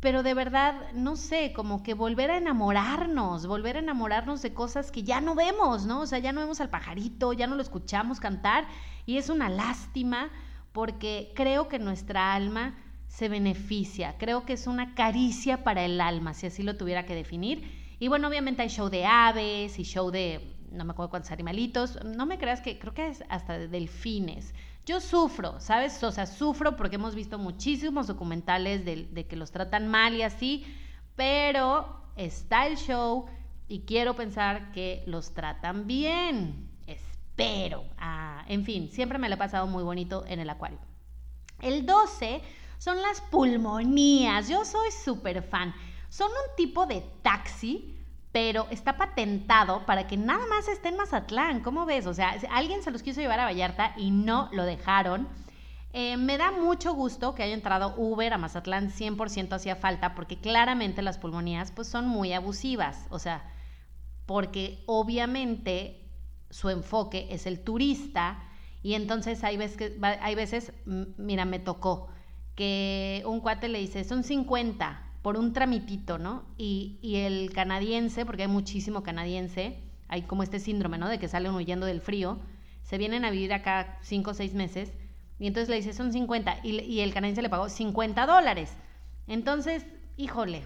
pero 0.01 0.23
de 0.23 0.35
verdad, 0.35 0.93
no 0.93 1.17
sé, 1.17 1.53
como 1.53 1.83
que 1.83 1.95
volver 1.95 2.31
a 2.31 2.37
enamorarnos, 2.37 3.47
volver 3.47 3.77
a 3.77 3.81
enamorarnos 3.81 4.43
de 4.43 4.55
cosas 4.55 4.93
que 4.93 5.03
ya 5.03 5.21
no 5.21 5.35
vemos, 5.35 5.87
¿no? 5.87 6.01
O 6.01 6.07
sea, 6.07 6.21
ya 6.21 6.33
no 6.33 6.41
vemos 6.41 6.61
al 6.61 6.71
pajarito, 6.71 7.33
ya 7.33 7.49
no 7.49 7.57
lo 7.57 7.63
escuchamos 7.63 8.21
cantar 8.21 8.67
y 9.07 9.17
es 9.17 9.29
una 9.29 9.49
lástima 9.49 10.31
porque 10.73 11.33
creo 11.35 11.69
que 11.69 11.81
nuestra 11.81 12.35
alma 12.35 12.77
se 13.09 13.29
beneficia, 13.29 14.17
creo 14.19 14.45
que 14.45 14.53
es 14.53 14.67
una 14.67 14.95
caricia 14.95 15.65
para 15.65 15.85
el 15.85 16.01
alma, 16.01 16.35
si 16.35 16.47
así 16.47 16.63
lo 16.63 16.77
tuviera 16.77 17.05
que 17.05 17.15
definir. 17.17 17.97
Y 17.99 18.07
bueno, 18.07 18.29
obviamente 18.29 18.63
hay 18.63 18.69
show 18.69 18.91
de 18.91 19.05
aves 19.05 19.79
y 19.81 19.83
show 19.83 20.13
de, 20.13 20.55
no 20.71 20.85
me 20.85 20.93
acuerdo 20.93 21.11
cuántos 21.11 21.33
animalitos, 21.33 21.99
no 22.05 22.27
me 22.27 22.39
creas 22.39 22.61
que 22.61 22.79
creo 22.79 22.95
que 22.95 23.09
es 23.09 23.25
hasta 23.29 23.59
de 23.59 23.67
delfines. 23.67 24.55
Yo 24.89 25.03
sufro, 25.03 25.61
¿sabes? 25.61 26.03
O 26.03 26.11
sea, 26.11 26.25
sufro 26.25 26.75
porque 26.75 26.97
hemos 26.97 27.15
visto 27.15 27.39
muchísimos 27.39 28.07
documentales 28.07 28.87
de, 28.87 29.27
que 29.27 29.37
los 29.37 29.51
tratan 29.51 29.87
mal 29.87 30.15
y 30.15 30.23
así, 30.23 30.65
pero 31.15 32.01
está 32.17 32.67
el 32.67 32.79
show 32.79 33.27
y 33.69 33.81
quiero 33.81 34.17
pensar 34.17 34.73
que 34.73 35.03
los 35.05 35.35
tratan 35.35 35.87
bien. 35.87 36.71
Espero. 36.87 37.85
Ah, 37.99 38.47
en 38.49 38.65
fin, 38.65 38.91
siempre 38.91 39.19
me 39.19 39.29
lo 39.29 39.35
he 39.35 39.39
pasado 39.39 39.67
muy 39.67 39.83
bonito 39.83 40.25
en 40.27 40.41
el 40.41 40.49
acuario. 40.49 40.79
El 41.61 41.85
12 41.85 42.41
son 42.79 43.03
las 43.03 43.21
pulmonías. 43.21 44.49
Yo 44.49 44.65
soy 44.65 44.91
súper 44.91 45.43
fan. 45.43 45.75
Son 46.09 46.31
un 46.31 46.57
tipo 46.57 46.87
de 46.87 47.03
taxi 47.21 47.95
pero 48.33 48.67
está 48.71 48.97
patentado 48.97 49.87
para 49.87 50.07
que 50.07 50.17
nada 50.17 50.47
más 50.47 50.69
esté 50.69 50.89
en 50.89 50.97
Mazatlán. 50.97 51.61
¿Cómo 51.61 51.87
ves? 51.87 52.07
O 52.07 52.15
sea, 52.15 52.37
alguien 52.51 52.83
se 52.83 52.91
los 52.91 53.03
quiso 53.03 53.21
llevar 53.21 53.41
a 53.41 53.45
Vallarta 53.45 53.95
y 53.97 54.11
no 54.11 54.49
lo 54.53 54.65
dejaron. 54.65 55.29
Eh, 55.93 56.17
me 56.19 56.37
da 56.37 56.51
mucho 56.51 56.93
gusto 56.93 57.35
que 57.35 57.43
haya 57.43 57.55
entrado 57.55 57.95
Uber 57.97 58.33
a 58.35 58.39
Mazatlán, 58.39 58.91
100% 58.91 59.55
hacía 59.55 59.77
falta, 59.77 60.15
porque 60.15 60.39
claramente 60.39 61.01
las 61.01 61.17
pulmonías 61.17 61.73
pues 61.73 61.89
son 61.89 62.07
muy 62.07 62.35
abusivas, 62.35 63.07
o 63.09 63.19
sea, 63.19 63.51
porque 64.27 64.83
obviamente 64.87 66.07
su 66.51 66.69
enfoque 66.69 67.29
es 67.31 67.47
el 67.47 67.61
turista 67.61 68.39
y 68.83 68.95
entonces 68.95 69.43
hay 69.45 69.57
veces, 69.57 69.77
que, 69.79 69.99
hay 70.21 70.35
veces 70.35 70.73
mira, 70.85 71.47
me 71.47 71.59
tocó 71.59 72.09
que 72.55 73.23
un 73.25 73.41
cuate 73.41 73.69
le 73.69 73.79
dice, 73.79 74.05
son 74.05 74.25
50, 74.25 75.08
por 75.29 75.37
un 75.37 75.53
tramitito, 75.53 76.17
¿no? 76.17 76.47
Y, 76.57 76.99
el 77.03 77.53
canadiense, 77.53 78.25
porque 78.25 78.45
hay 78.45 78.49
muchísimo 78.49 79.03
canadiense, 79.03 79.79
hay 80.09 80.23
como 80.23 80.43
este 80.43 80.59
síndrome, 80.59 80.97
¿no? 80.97 81.07
De 81.07 81.19
que 81.19 81.29
salen 81.29 81.55
huyendo 81.55 81.85
del 81.85 82.01
frío, 82.01 82.39
se 82.83 82.97
vienen 82.97 83.27
a 83.27 83.31
vivir 83.31 83.53
acá 83.53 83.99
cinco 84.01 84.31
o 84.31 84.33
seis 84.35 84.55
meses, 84.55 84.91
y 85.39 85.47
entonces 85.47 85.69
le 85.69 85.77
dice, 85.77 85.93
son 85.93 86.15
50, 86.15 86.61
y, 86.63 86.81
y 86.81 87.01
el 87.01 87.13
canadiense 87.13 87.43
le 87.43 87.51
pagó 87.51 87.69
50 87.69 88.25
dólares. 88.25 88.73
Entonces, 89.27 89.85
híjole, 90.17 90.63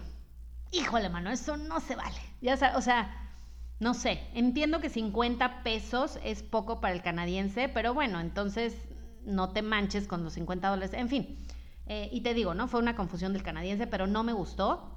híjole, 0.71 1.09
mano, 1.09 1.29
eso 1.29 1.57
no 1.57 1.81
se 1.81 1.97
vale. 1.97 2.21
Ya 2.39 2.53
o 2.77 2.81
sea, 2.81 3.33
no 3.81 3.93
sé, 3.93 4.21
entiendo 4.33 4.79
que 4.79 4.87
50 4.87 5.63
pesos 5.63 6.17
es 6.23 6.41
poco 6.41 6.79
para 6.79 6.95
el 6.95 7.01
canadiense, 7.01 7.67
pero 7.67 7.93
bueno, 7.93 8.21
entonces 8.21 8.77
no 9.25 9.49
te 9.49 9.61
manches 9.61 10.07
con 10.07 10.23
los 10.23 10.31
50 10.31 10.69
dólares, 10.69 10.93
en 10.93 11.09
fin. 11.09 11.37
Eh, 11.85 12.09
y 12.11 12.21
te 12.21 12.33
digo, 12.33 12.53
¿no? 12.53 12.67
Fue 12.67 12.79
una 12.79 12.95
confusión 12.95 13.33
del 13.33 13.43
canadiense, 13.43 13.87
pero 13.87 14.07
no 14.07 14.23
me 14.23 14.33
gustó 14.33 14.89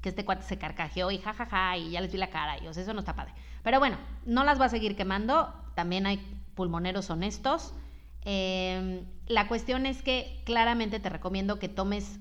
que 0.00 0.08
este 0.08 0.24
cuate 0.24 0.42
se 0.42 0.58
carcajeó 0.58 1.10
y 1.10 1.18
jajaja 1.18 1.76
y 1.76 1.90
ya 1.90 2.00
les 2.00 2.12
vi 2.12 2.18
la 2.18 2.30
cara 2.30 2.62
y 2.62 2.66
o 2.66 2.74
sea, 2.74 2.82
eso 2.82 2.92
no 2.92 3.00
está 3.00 3.14
padre. 3.14 3.32
Pero 3.62 3.78
bueno, 3.78 3.96
no 4.26 4.44
las 4.44 4.60
va 4.60 4.66
a 4.66 4.68
seguir 4.68 4.96
quemando, 4.96 5.54
también 5.74 6.06
hay 6.06 6.18
pulmoneros 6.54 7.08
honestos. 7.10 7.72
Em, 8.24 9.04
la 9.26 9.48
cuestión 9.48 9.86
es 9.86 10.02
que 10.02 10.42
claramente 10.44 11.00
te 11.00 11.08
recomiendo 11.08 11.58
que 11.58 11.68
tomes 11.68 12.18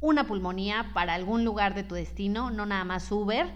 una 0.00 0.26
pulmonía 0.26 0.90
para 0.92 1.14
algún 1.14 1.44
lugar 1.44 1.74
de 1.74 1.82
tu 1.82 1.94
destino, 1.94 2.50
no 2.50 2.66
nada 2.66 2.84
más 2.84 3.10
Uber 3.10 3.50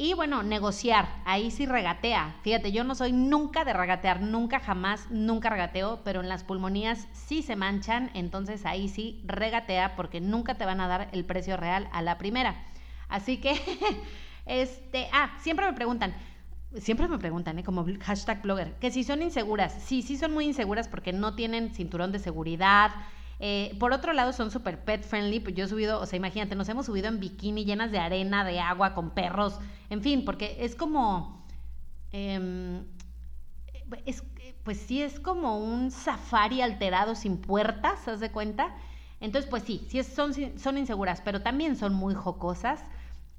y 0.00 0.14
bueno, 0.14 0.44
negociar, 0.44 1.08
ahí 1.24 1.50
sí 1.50 1.66
regatea. 1.66 2.36
Fíjate, 2.42 2.70
yo 2.70 2.84
no 2.84 2.94
soy 2.94 3.10
nunca 3.10 3.64
de 3.64 3.72
regatear, 3.72 4.20
nunca 4.20 4.60
jamás, 4.60 5.10
nunca 5.10 5.50
regateo, 5.50 6.02
pero 6.04 6.20
en 6.20 6.28
las 6.28 6.44
pulmonías 6.44 7.08
sí 7.12 7.42
se 7.42 7.56
manchan, 7.56 8.12
entonces 8.14 8.64
ahí 8.64 8.88
sí 8.88 9.20
regatea 9.26 9.96
porque 9.96 10.20
nunca 10.20 10.54
te 10.54 10.64
van 10.64 10.80
a 10.80 10.86
dar 10.86 11.08
el 11.10 11.24
precio 11.24 11.56
real 11.56 11.88
a 11.92 12.00
la 12.00 12.16
primera. 12.16 12.64
Así 13.08 13.38
que, 13.38 13.60
este, 14.46 15.08
ah, 15.12 15.36
siempre 15.42 15.66
me 15.66 15.72
preguntan, 15.72 16.14
siempre 16.76 17.08
me 17.08 17.18
preguntan, 17.18 17.58
¿eh? 17.58 17.64
como 17.64 17.84
hashtag 18.00 18.40
blogger, 18.42 18.74
que 18.74 18.92
si 18.92 19.02
son 19.02 19.20
inseguras. 19.20 19.82
Sí, 19.82 20.02
sí 20.02 20.16
son 20.16 20.32
muy 20.32 20.44
inseguras 20.44 20.86
porque 20.86 21.12
no 21.12 21.34
tienen 21.34 21.74
cinturón 21.74 22.12
de 22.12 22.20
seguridad, 22.20 22.92
eh, 23.40 23.76
por 23.78 23.92
otro 23.92 24.12
lado, 24.12 24.32
son 24.32 24.50
súper 24.50 24.84
pet 24.84 25.04
friendly. 25.04 25.40
Pues 25.40 25.54
yo 25.54 25.64
he 25.64 25.68
subido, 25.68 26.00
o 26.00 26.06
sea, 26.06 26.16
imagínate, 26.16 26.54
nos 26.54 26.68
hemos 26.68 26.86
subido 26.86 27.08
en 27.08 27.20
bikini 27.20 27.64
llenas 27.64 27.92
de 27.92 27.98
arena, 27.98 28.44
de 28.44 28.60
agua, 28.60 28.94
con 28.94 29.10
perros, 29.10 29.58
en 29.90 30.02
fin, 30.02 30.24
porque 30.24 30.56
es 30.60 30.74
como. 30.74 31.46
Em, 32.12 32.84
es, 34.06 34.24
pues 34.64 34.78
sí 34.78 35.02
es 35.02 35.18
como 35.20 35.58
un 35.58 35.90
safari 35.90 36.60
alterado 36.60 37.14
sin 37.14 37.38
puertas, 37.38 38.06
¿haz 38.06 38.20
de 38.20 38.30
cuenta? 38.30 38.76
Entonces, 39.20 39.48
pues 39.50 39.62
sí, 39.62 39.86
sí 39.88 40.02
son, 40.02 40.32
son 40.58 40.78
inseguras, 40.78 41.22
pero 41.22 41.42
también 41.42 41.76
son 41.76 41.94
muy 41.94 42.14
jocosas 42.14 42.80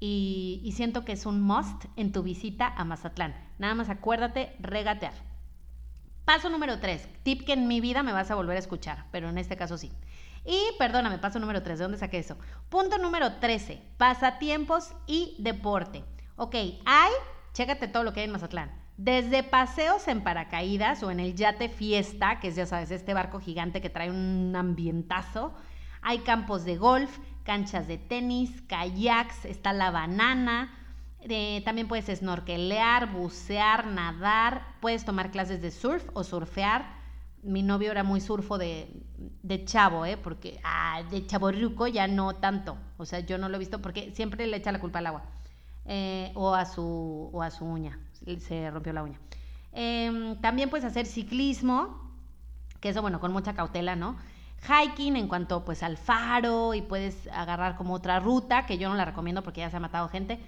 y, 0.00 0.60
y 0.64 0.72
siento 0.72 1.04
que 1.04 1.12
es 1.12 1.26
un 1.26 1.40
must 1.40 1.84
en 1.96 2.12
tu 2.12 2.22
visita 2.22 2.66
a 2.76 2.84
Mazatlán. 2.84 3.34
Nada 3.58 3.74
más 3.74 3.90
acuérdate, 3.90 4.56
regatear. 4.58 5.29
Paso 6.30 6.48
número 6.48 6.78
3, 6.78 7.08
tip 7.24 7.44
que 7.44 7.54
en 7.54 7.66
mi 7.66 7.80
vida 7.80 8.04
me 8.04 8.12
vas 8.12 8.30
a 8.30 8.36
volver 8.36 8.54
a 8.54 8.60
escuchar, 8.60 9.06
pero 9.10 9.28
en 9.28 9.36
este 9.36 9.56
caso 9.56 9.76
sí. 9.76 9.90
Y 10.44 10.60
perdóname, 10.78 11.18
paso 11.18 11.40
número 11.40 11.64
3, 11.64 11.76
¿de 11.76 11.82
dónde 11.82 11.98
saqué 11.98 12.20
eso? 12.20 12.38
Punto 12.68 12.98
número 12.98 13.40
13, 13.40 13.82
pasatiempos 13.96 14.92
y 15.08 15.34
deporte. 15.40 16.04
Ok, 16.36 16.54
hay, 16.54 17.10
chécate 17.52 17.88
todo 17.88 18.04
lo 18.04 18.12
que 18.12 18.20
hay 18.20 18.26
en 18.26 18.30
Mazatlán. 18.30 18.70
Desde 18.96 19.42
paseos 19.42 20.06
en 20.06 20.22
paracaídas 20.22 21.02
o 21.02 21.10
en 21.10 21.18
el 21.18 21.34
yate 21.34 21.68
fiesta, 21.68 22.38
que 22.38 22.46
es 22.46 22.54
ya 22.54 22.64
sabes, 22.64 22.92
este 22.92 23.12
barco 23.12 23.40
gigante 23.40 23.80
que 23.80 23.90
trae 23.90 24.08
un 24.08 24.54
ambientazo. 24.54 25.52
Hay 26.00 26.20
campos 26.20 26.64
de 26.64 26.76
golf, 26.76 27.18
canchas 27.42 27.88
de 27.88 27.98
tenis, 27.98 28.62
kayaks, 28.68 29.46
está 29.46 29.72
la 29.72 29.90
banana. 29.90 30.79
Eh, 31.22 31.62
también 31.64 31.88
puedes 31.88 32.06
snorkelear, 32.18 33.12
bucear, 33.12 33.86
nadar. 33.86 34.62
Puedes 34.80 35.04
tomar 35.04 35.30
clases 35.30 35.60
de 35.62 35.70
surf 35.70 36.08
o 36.14 36.24
surfear 36.24 37.00
mi 37.42 37.62
novio 37.62 37.90
era 37.90 38.02
muy 38.02 38.20
surfo 38.20 38.58
de, 38.58 38.88
de 39.42 39.64
chavo, 39.64 40.04
¿eh? 40.04 40.16
Porque, 40.16 40.60
ah, 40.64 41.02
de 41.10 41.26
chaborruco 41.26 41.86
ya 41.86 42.06
no 42.06 42.34
tanto. 42.36 42.76
O 42.98 43.06
sea, 43.06 43.20
yo 43.20 43.38
no 43.38 43.48
lo 43.48 43.56
he 43.56 43.58
visto 43.58 43.80
porque 43.80 44.12
siempre 44.14 44.46
le 44.46 44.56
echa 44.56 44.72
la 44.72 44.80
culpa 44.80 44.98
al 44.98 45.06
agua. 45.06 45.22
Eh, 45.86 46.32
o, 46.34 46.54
a 46.54 46.66
su, 46.66 47.30
o 47.32 47.42
a 47.42 47.50
su 47.50 47.64
uña, 47.64 47.98
se 48.38 48.70
rompió 48.70 48.92
la 48.92 49.02
uña. 49.02 49.18
Em, 49.72 50.36
también 50.40 50.68
puedes 50.68 50.84
hacer 50.84 51.06
ciclismo, 51.06 52.12
que 52.80 52.90
eso, 52.90 53.02
bueno, 53.02 53.20
con 53.20 53.32
mucha 53.32 53.54
cautela, 53.54 53.96
¿no? 53.96 54.16
Hiking 54.68 55.16
en 55.16 55.26
cuanto 55.26 55.64
pues 55.64 55.82
al 55.82 55.96
faro 55.96 56.74
y 56.74 56.82
puedes 56.82 57.26
agarrar 57.28 57.76
como 57.76 57.94
otra 57.94 58.20
ruta, 58.20 58.66
que 58.66 58.76
yo 58.76 58.90
no 58.90 58.94
la 58.94 59.06
recomiendo 59.06 59.42
porque 59.42 59.60
ya 59.60 59.70
se 59.70 59.78
ha 59.78 59.80
matado 59.80 60.08
gente. 60.08 60.38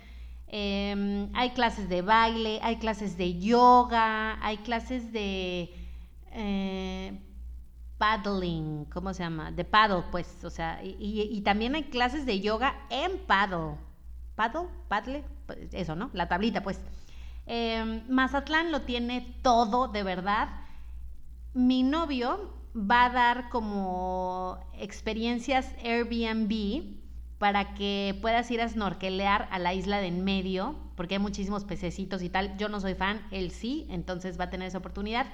Em, 0.55 1.31
hay 1.35 1.53
clases 1.53 1.88
de 1.88 2.03
baile, 2.03 2.61
hay 2.62 2.77
clases 2.77 3.17
de 3.17 3.41
yoga, 3.41 4.38
hay 4.45 4.59
clases 4.59 5.11
de 5.11 5.73
eh, 6.31 7.19
paddling, 7.97 8.85
¿cómo 8.93 9.15
se 9.15 9.23
llama? 9.23 9.51
De 9.51 9.65
paddle, 9.65 10.05
pues, 10.11 10.45
o 10.45 10.51
sea, 10.51 10.79
y, 10.85 11.41
también 11.41 11.75
hay 11.75 11.85
clases 11.85 12.27
de 12.27 12.41
yoga 12.41 12.77
en 12.91 13.17
paddle. 13.27 13.79
¿Paddle? 14.35 14.69
¿Paddle? 14.88 15.25
Pues, 15.47 15.59
eso, 15.73 15.97
¿no? 15.97 16.11
La 16.12 16.29
tablita, 16.29 16.62
pues. 16.62 16.79
Em, 17.47 18.03
Mazatlán 18.11 18.73
lo 18.73 18.83
tiene 18.83 19.38
todo, 19.43 19.88
de 19.88 20.03
verdad. 20.03 20.51
Mi 21.55 21.83
novio 21.83 22.53
va 22.77 23.07
a 23.07 23.11
dar 23.11 23.49
como 23.49 24.59
experiencias 24.75 25.75
Airbnb 25.83 27.02
para 27.42 27.74
que 27.74 28.16
puedas 28.22 28.48
ir 28.52 28.61
a 28.61 28.68
snorkelear 28.68 29.48
a 29.50 29.59
la 29.59 29.74
isla 29.74 29.98
de 29.98 30.07
en 30.07 30.22
medio, 30.22 30.76
porque 30.94 31.16
hay 31.16 31.18
muchísimos 31.18 31.64
pececitos 31.64 32.22
y 32.22 32.28
tal. 32.28 32.57
Yo 32.57 32.68
no 32.68 32.78
soy 32.78 32.94
fan, 32.94 33.20
él 33.33 33.50
sí, 33.50 33.85
entonces 33.90 34.38
va 34.38 34.44
a 34.44 34.50
tener 34.50 34.68
esa 34.68 34.78
oportunidad. 34.78 35.26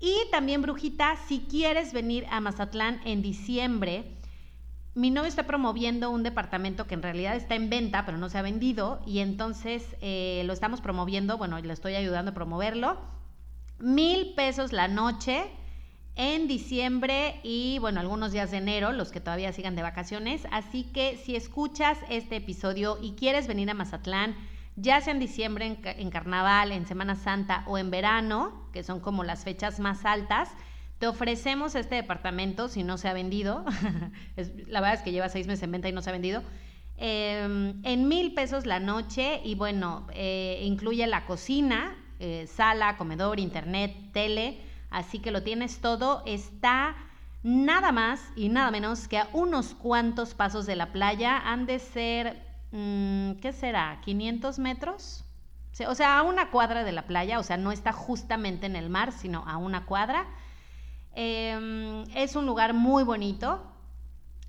Y 0.00 0.16
también, 0.30 0.62
Brujita, 0.62 1.16
si 1.28 1.40
quieres 1.40 1.92
venir 1.92 2.24
a 2.30 2.40
Mazatlán 2.40 2.98
en 3.04 3.20
diciembre, 3.20 4.06
mi 4.94 5.10
novio 5.10 5.28
está 5.28 5.46
promoviendo 5.46 6.08
un 6.08 6.22
departamento 6.22 6.86
que 6.86 6.94
en 6.94 7.02
realidad 7.02 7.36
está 7.36 7.56
en 7.56 7.68
venta, 7.68 8.06
pero 8.06 8.16
no 8.16 8.30
se 8.30 8.38
ha 8.38 8.42
vendido, 8.42 9.02
y 9.04 9.18
entonces 9.18 9.96
eh, 10.00 10.44
lo 10.46 10.54
estamos 10.54 10.80
promoviendo, 10.80 11.36
bueno, 11.36 11.60
le 11.60 11.74
estoy 11.74 11.94
ayudando 11.94 12.30
a 12.30 12.34
promoverlo. 12.34 12.96
Mil 13.78 14.32
pesos 14.34 14.72
la 14.72 14.88
noche 14.88 15.44
en 16.16 16.46
diciembre 16.46 17.40
y 17.42 17.78
bueno, 17.80 18.00
algunos 18.00 18.32
días 18.32 18.50
de 18.50 18.58
enero, 18.58 18.92
los 18.92 19.10
que 19.10 19.20
todavía 19.20 19.52
sigan 19.52 19.74
de 19.74 19.82
vacaciones. 19.82 20.46
Así 20.50 20.84
que 20.84 21.16
si 21.16 21.34
escuchas 21.36 21.98
este 22.08 22.36
episodio 22.36 22.98
y 23.02 23.12
quieres 23.12 23.46
venir 23.46 23.70
a 23.70 23.74
Mazatlán, 23.74 24.36
ya 24.76 25.00
sea 25.00 25.12
en 25.12 25.20
diciembre, 25.20 25.78
en, 25.84 26.10
carnaval, 26.10 26.72
en 26.72 26.86
Semana 26.86 27.16
Santa 27.16 27.64
o 27.66 27.78
en 27.78 27.90
verano, 27.90 28.68
que 28.72 28.82
son 28.82 29.00
como 29.00 29.24
las 29.24 29.44
fechas 29.44 29.78
más 29.80 30.04
altas, 30.04 30.50
te 30.98 31.06
ofrecemos 31.06 31.74
este 31.74 31.96
departamento 31.96 32.68
si 32.68 32.82
no 32.82 32.98
se 32.98 33.08
ha 33.08 33.12
vendido. 33.12 33.64
la 34.66 34.80
verdad 34.80 34.94
es 34.94 35.02
que 35.02 35.12
lleva 35.12 35.28
seis 35.28 35.46
meses 35.46 35.64
en 35.64 35.72
venta 35.72 35.88
y 35.88 35.92
no 35.92 36.02
se 36.02 36.10
ha 36.10 36.12
vendido. 36.12 36.42
Em, 36.96 37.84
en 37.84 38.06
mil 38.06 38.34
pesos 38.34 38.66
la 38.66 38.78
noche 38.78 39.40
y 39.44 39.56
bueno, 39.56 40.06
eh, 40.12 40.60
incluye 40.62 41.06
la 41.08 41.26
cocina, 41.26 41.96
eh, 42.20 42.46
sala, 42.46 42.96
comedor, 42.96 43.40
internet, 43.40 43.94
tele, 44.12 44.60
así 44.94 45.18
que 45.18 45.30
lo 45.30 45.42
tienes 45.42 45.80
todo. 45.80 46.22
Está 46.26 46.96
nada 47.42 47.92
más 47.92 48.20
y 48.36 48.48
nada 48.48 48.70
menos 48.70 49.08
que 49.08 49.18
a 49.18 49.28
unos 49.32 49.74
cuantos 49.74 50.34
pasos 50.34 50.66
de 50.66 50.76
la 50.76 50.92
playa. 50.92 51.38
Han 51.38 51.66
de 51.66 51.78
ser 51.78 52.54
Mm, 52.76 53.34
¿qué 53.40 53.52
será? 53.52 54.00
¿500 54.04 54.58
metros? 54.58 55.24
O 55.86 55.94
sea, 55.94 56.18
a 56.18 56.22
una 56.22 56.50
cuadra 56.50 56.82
de 56.82 56.90
la 56.90 57.06
playa, 57.06 57.38
o 57.38 57.44
sea, 57.44 57.56
no 57.56 57.70
está 57.70 57.92
justamente 57.92 58.66
en 58.66 58.74
el 58.74 58.90
mar, 58.90 59.12
sino 59.12 59.44
a 59.46 59.58
una 59.58 59.86
cuadra. 59.86 60.26
Em, 61.14 62.02
es 62.16 62.34
un 62.34 62.46
lugar 62.46 62.74
muy 62.74 63.04
bonito. 63.04 63.62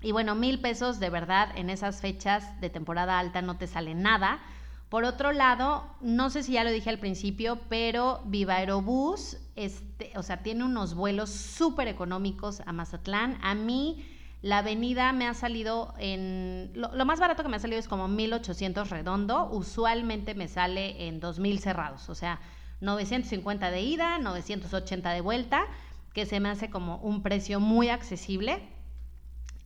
Y 0.00 0.10
bueno, 0.10 0.34
mil 0.34 0.60
pesos 0.60 0.98
de 0.98 1.08
verdad 1.08 1.50
en 1.56 1.70
esas 1.70 2.00
fechas 2.00 2.60
de 2.60 2.68
temporada 2.68 3.18
alta 3.20 3.42
no 3.42 3.58
te 3.58 3.68
sale 3.68 3.94
nada. 3.94 4.40
Por 4.88 5.04
otro 5.04 5.32
lado, 5.32 5.84
no 6.00 6.30
sé 6.30 6.44
si 6.44 6.52
ya 6.52 6.62
lo 6.62 6.70
dije 6.70 6.90
al 6.90 6.98
principio, 6.98 7.58
pero 7.68 8.22
Viva 8.26 8.56
Aerobús, 8.56 9.36
este, 9.56 10.12
o 10.16 10.22
sea, 10.22 10.42
tiene 10.42 10.64
unos 10.64 10.94
vuelos 10.94 11.30
súper 11.30 11.88
económicos 11.88 12.62
a 12.66 12.72
Mazatlán. 12.72 13.36
A 13.42 13.54
mí 13.54 14.04
la 14.42 14.58
avenida 14.58 15.12
me 15.12 15.26
ha 15.26 15.34
salido 15.34 15.92
en... 15.98 16.70
Lo, 16.74 17.04
más 17.04 17.18
barato 17.18 17.42
que 17.42 17.48
me 17.48 17.56
ha 17.56 17.60
salido 17.60 17.80
es 17.80 17.88
como 17.88 18.06
1800 18.06 18.90
redondo. 18.90 19.48
Usualmente 19.50 20.36
me 20.36 20.46
sale 20.46 21.08
en 21.08 21.18
2000 21.18 21.58
cerrados. 21.58 22.08
O 22.08 22.14
sea, 22.14 22.38
950 22.80 23.72
de 23.72 23.80
ida, 23.80 24.18
980 24.18 25.10
de 25.10 25.20
vuelta, 25.20 25.64
que 26.12 26.26
se 26.26 26.38
me 26.38 26.48
hace 26.48 26.70
como 26.70 26.98
un 26.98 27.24
precio 27.24 27.58
muy 27.58 27.88
accesible. 27.88 28.62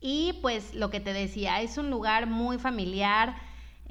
Y 0.00 0.38
pues 0.40 0.74
lo 0.74 0.88
que 0.88 1.00
te 1.00 1.12
decía, 1.12 1.60
es 1.60 1.76
un 1.76 1.90
lugar 1.90 2.26
muy 2.26 2.56
familiar. 2.56 3.36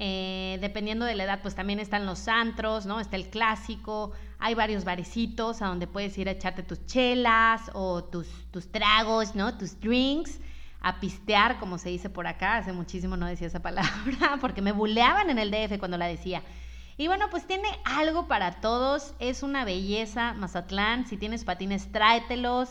Eh, 0.02 0.60
dependiendo 0.62 1.04
de 1.04 1.14
la 1.14 1.26
edad, 1.26 1.42
pues 1.42 1.56
también 1.56 1.78
están 1.78 2.06
los 2.06 2.30
antros, 2.30 2.86
¿no? 2.86 3.02
Está 3.02 3.18
el 3.18 3.30
clásico, 3.30 4.14
hay 4.40 4.54
varios 4.54 4.86
barecitos 4.86 5.62
a 5.62 5.68
donde 5.68 5.88
puedes 5.88 6.18
ir 6.18 6.30
a 6.30 6.32
echarte 6.32 6.64
tus 6.64 6.86
chelas 6.86 7.70
o 7.74 8.02
tus, 8.06 8.26
tus 8.50 8.72
tragos, 8.72 9.36
¿no? 9.36 9.58
Tus 9.58 9.78
drinks 9.82 10.40
a 10.80 11.02
pistear, 11.02 11.60
como 11.60 11.78
se 11.78 11.90
dice 11.90 12.10
por 12.10 12.28
acá. 12.28 12.56
Hace 12.56 12.72
muchísimo 12.72 13.18
no 13.18 13.26
decía 13.26 13.48
esa 13.48 13.60
palabra 13.62 14.38
porque 14.40 14.62
me 14.62 14.72
buleaban 14.72 15.30
en 15.30 15.38
el 15.38 15.52
DF 15.52 15.78
cuando 15.80 15.98
la 15.98 16.06
decía. 16.06 16.44
Y 16.96 17.08
bueno, 17.08 17.26
pues 17.30 17.46
tiene 17.46 17.68
algo 17.84 18.26
para 18.30 18.62
todos. 18.62 19.14
Es 19.20 19.44
una 19.44 19.66
belleza 19.66 20.32
Mazatlán. 20.34 21.08
Si 21.08 21.18
tienes 21.18 21.44
patines, 21.44 21.92
tráetelos. 21.92 22.70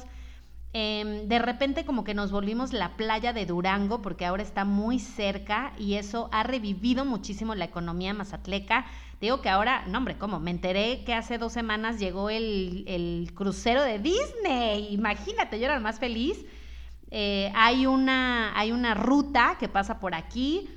Em, 0.74 1.26
de 1.28 1.38
repente 1.38 1.86
como 1.86 2.04
que 2.04 2.12
nos 2.12 2.30
volvimos 2.30 2.74
la 2.74 2.96
playa 2.96 3.32
de 3.32 3.46
Durango 3.46 4.02
porque 4.02 4.26
ahora 4.26 4.42
está 4.42 4.64
muy 4.66 4.98
cerca 4.98 5.72
y 5.78 5.94
eso 5.94 6.28
ha 6.30 6.42
revivido 6.42 7.04
muchísimo 7.04 7.54
la 7.54 7.64
economía 7.64 8.12
mazatleca. 8.12 8.86
Digo 9.20 9.40
que 9.40 9.48
ahora, 9.48 9.86
no 9.86 9.98
hombre, 9.98 10.18
¿cómo? 10.18 10.40
Me 10.40 10.50
enteré 10.50 11.04
que 11.04 11.14
hace 11.14 11.38
dos 11.38 11.52
semanas 11.52 11.98
llegó 11.98 12.30
el, 12.30 12.84
el 12.86 13.32
crucero 13.34 13.82
de 13.82 13.98
Disney. 13.98 14.92
Imagínate, 14.92 15.58
yo 15.58 15.64
era 15.66 15.80
más 15.80 15.98
feliz 15.98 16.44
eh, 17.10 17.50
hay, 17.54 17.86
una, 17.86 18.58
hay 18.58 18.72
una 18.72 18.94
ruta 18.94 19.56
que 19.58 19.68
pasa 19.68 19.98
por 19.98 20.14
aquí. 20.14 20.68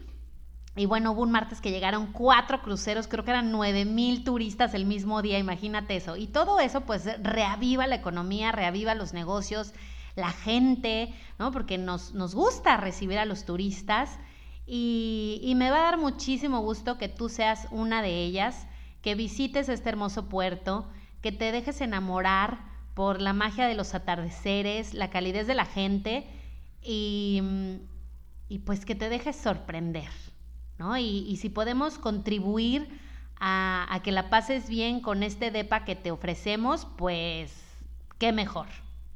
Y 0.75 0.85
bueno, 0.85 1.11
hubo 1.11 1.23
un 1.23 1.31
martes 1.31 1.59
que 1.59 1.71
llegaron 1.71 2.13
cuatro 2.13 2.61
cruceros, 2.61 3.07
creo 3.07 3.25
que 3.25 3.31
eran 3.31 3.51
nueve 3.51 3.83
mil 3.83 4.23
turistas 4.23 4.73
el 4.73 4.85
mismo 4.85 5.21
día, 5.21 5.37
imagínate 5.37 5.95
eso. 5.97 6.15
Y 6.15 6.27
todo 6.27 6.59
eso 6.59 6.81
pues 6.81 7.05
reaviva 7.21 7.87
la 7.87 7.95
economía, 7.95 8.51
reaviva 8.51 8.95
los 8.95 9.13
negocios, 9.13 9.73
la 10.15 10.31
gente, 10.31 11.13
¿no? 11.39 11.51
Porque 11.51 11.77
nos, 11.77 12.13
nos 12.13 12.35
gusta 12.35 12.77
recibir 12.77 13.17
a 13.17 13.25
los 13.25 13.45
turistas 13.45 14.17
y, 14.65 15.41
y, 15.43 15.55
me 15.55 15.69
va 15.69 15.79
a 15.79 15.91
dar 15.91 15.97
muchísimo 15.97 16.61
gusto 16.61 16.97
que 16.97 17.09
tú 17.09 17.27
seas 17.27 17.67
una 17.71 18.01
de 18.01 18.23
ellas, 18.23 18.67
que 19.01 19.15
visites 19.15 19.67
este 19.67 19.89
hermoso 19.89 20.29
puerto, 20.29 20.87
que 21.21 21.31
te 21.31 21.51
dejes 21.51 21.81
enamorar 21.81 22.71
por 22.93 23.21
la 23.21 23.33
magia 23.33 23.67
de 23.67 23.75
los 23.75 23.93
atardeceres, 23.93 24.93
la 24.93 25.09
calidez 25.09 25.47
de 25.47 25.55
la 25.55 25.65
gente 25.65 26.27
y, 26.81 27.41
pues 28.65 28.85
que 28.85 28.95
te 28.95 29.09
dejes 29.09 29.35
sorprender, 29.35 30.09
Y, 30.97 31.37
si 31.37 31.49
podemos 31.49 31.97
contribuir 31.97 32.87
a, 33.39 33.87
a, 33.89 34.01
que 34.01 34.11
la 34.11 34.29
pases 34.29 34.69
bien 34.69 34.99
con 34.99 35.23
este 35.23 35.51
DEPA 35.51 35.85
que 35.85 35.95
te 35.95 36.11
ofrecemos, 36.11 36.87
pues 36.97 37.53
qué 38.17 38.31
mejor, 38.31 38.67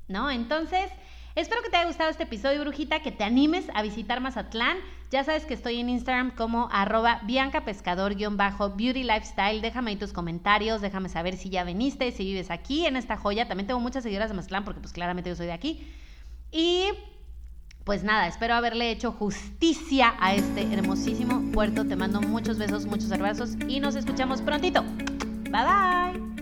¿no? 0.08 0.32
Entonces, 0.32 0.90
espero 1.36 1.62
que 1.62 1.70
te 1.70 1.78
haya 1.78 1.88
gustado 1.88 2.10
este 2.10 2.24
episodio, 2.24 2.62
Brujita, 2.62 3.02
que 3.02 3.12
te 3.12 3.24
animes 3.24 3.66
a 3.74 3.82
visitar 3.82 4.22
Mazatlán. 4.22 4.78
Ya 5.12 5.24
sabes 5.24 5.46
que 5.46 5.54
estoy 5.54 5.80
en 5.80 5.90
Instagram 5.90 6.32
como 6.32 6.70
arroba 6.72 7.22
biancapescador-beauty 7.24 9.04
lifestyle. 9.04 9.62
Déjame 9.62 9.92
ahí 9.92 9.98
tus 9.98 10.12
comentarios, 10.12 10.82
déjame 10.82 11.10
saber 11.10 11.38
si 11.38 11.50
ya 11.50 11.64
veniste, 11.64 12.12
si 12.12 12.24
vives 12.24 12.52
aquí 12.52 12.86
en 12.86 12.96
esta 12.96 13.16
joya. 13.16 13.48
También 13.48 13.68
tengo 13.68 13.80
muchas 13.80 14.04
seguidoras 14.04 14.30
de 14.30 14.36
Mazatlán 14.36 14.66
porque 14.66 14.82
pues 14.82 14.94
claramente 14.94 15.30
yo 15.30 15.36
soy 15.36 15.46
de 15.46 15.54
aquí. 15.54 15.88
Y 16.52 16.88
pues 17.86 18.04
nada, 18.04 18.28
espero 18.28 18.56
haberle 18.56 18.90
hecho 18.90 19.12
justicia 19.12 20.16
a 20.20 20.34
este 20.34 20.74
hermosísimo 20.74 21.52
puerto. 21.54 21.86
Te 21.86 21.96
mando 21.96 22.20
muchos 22.20 22.58
besos, 22.58 22.86
muchos 22.88 23.12
abrazos 23.12 23.52
y 23.68 23.80
nos 23.80 23.96
escuchamos 23.96 24.42
prontito. 24.42 24.84
Bye 25.52 25.64
bye. 25.64 26.35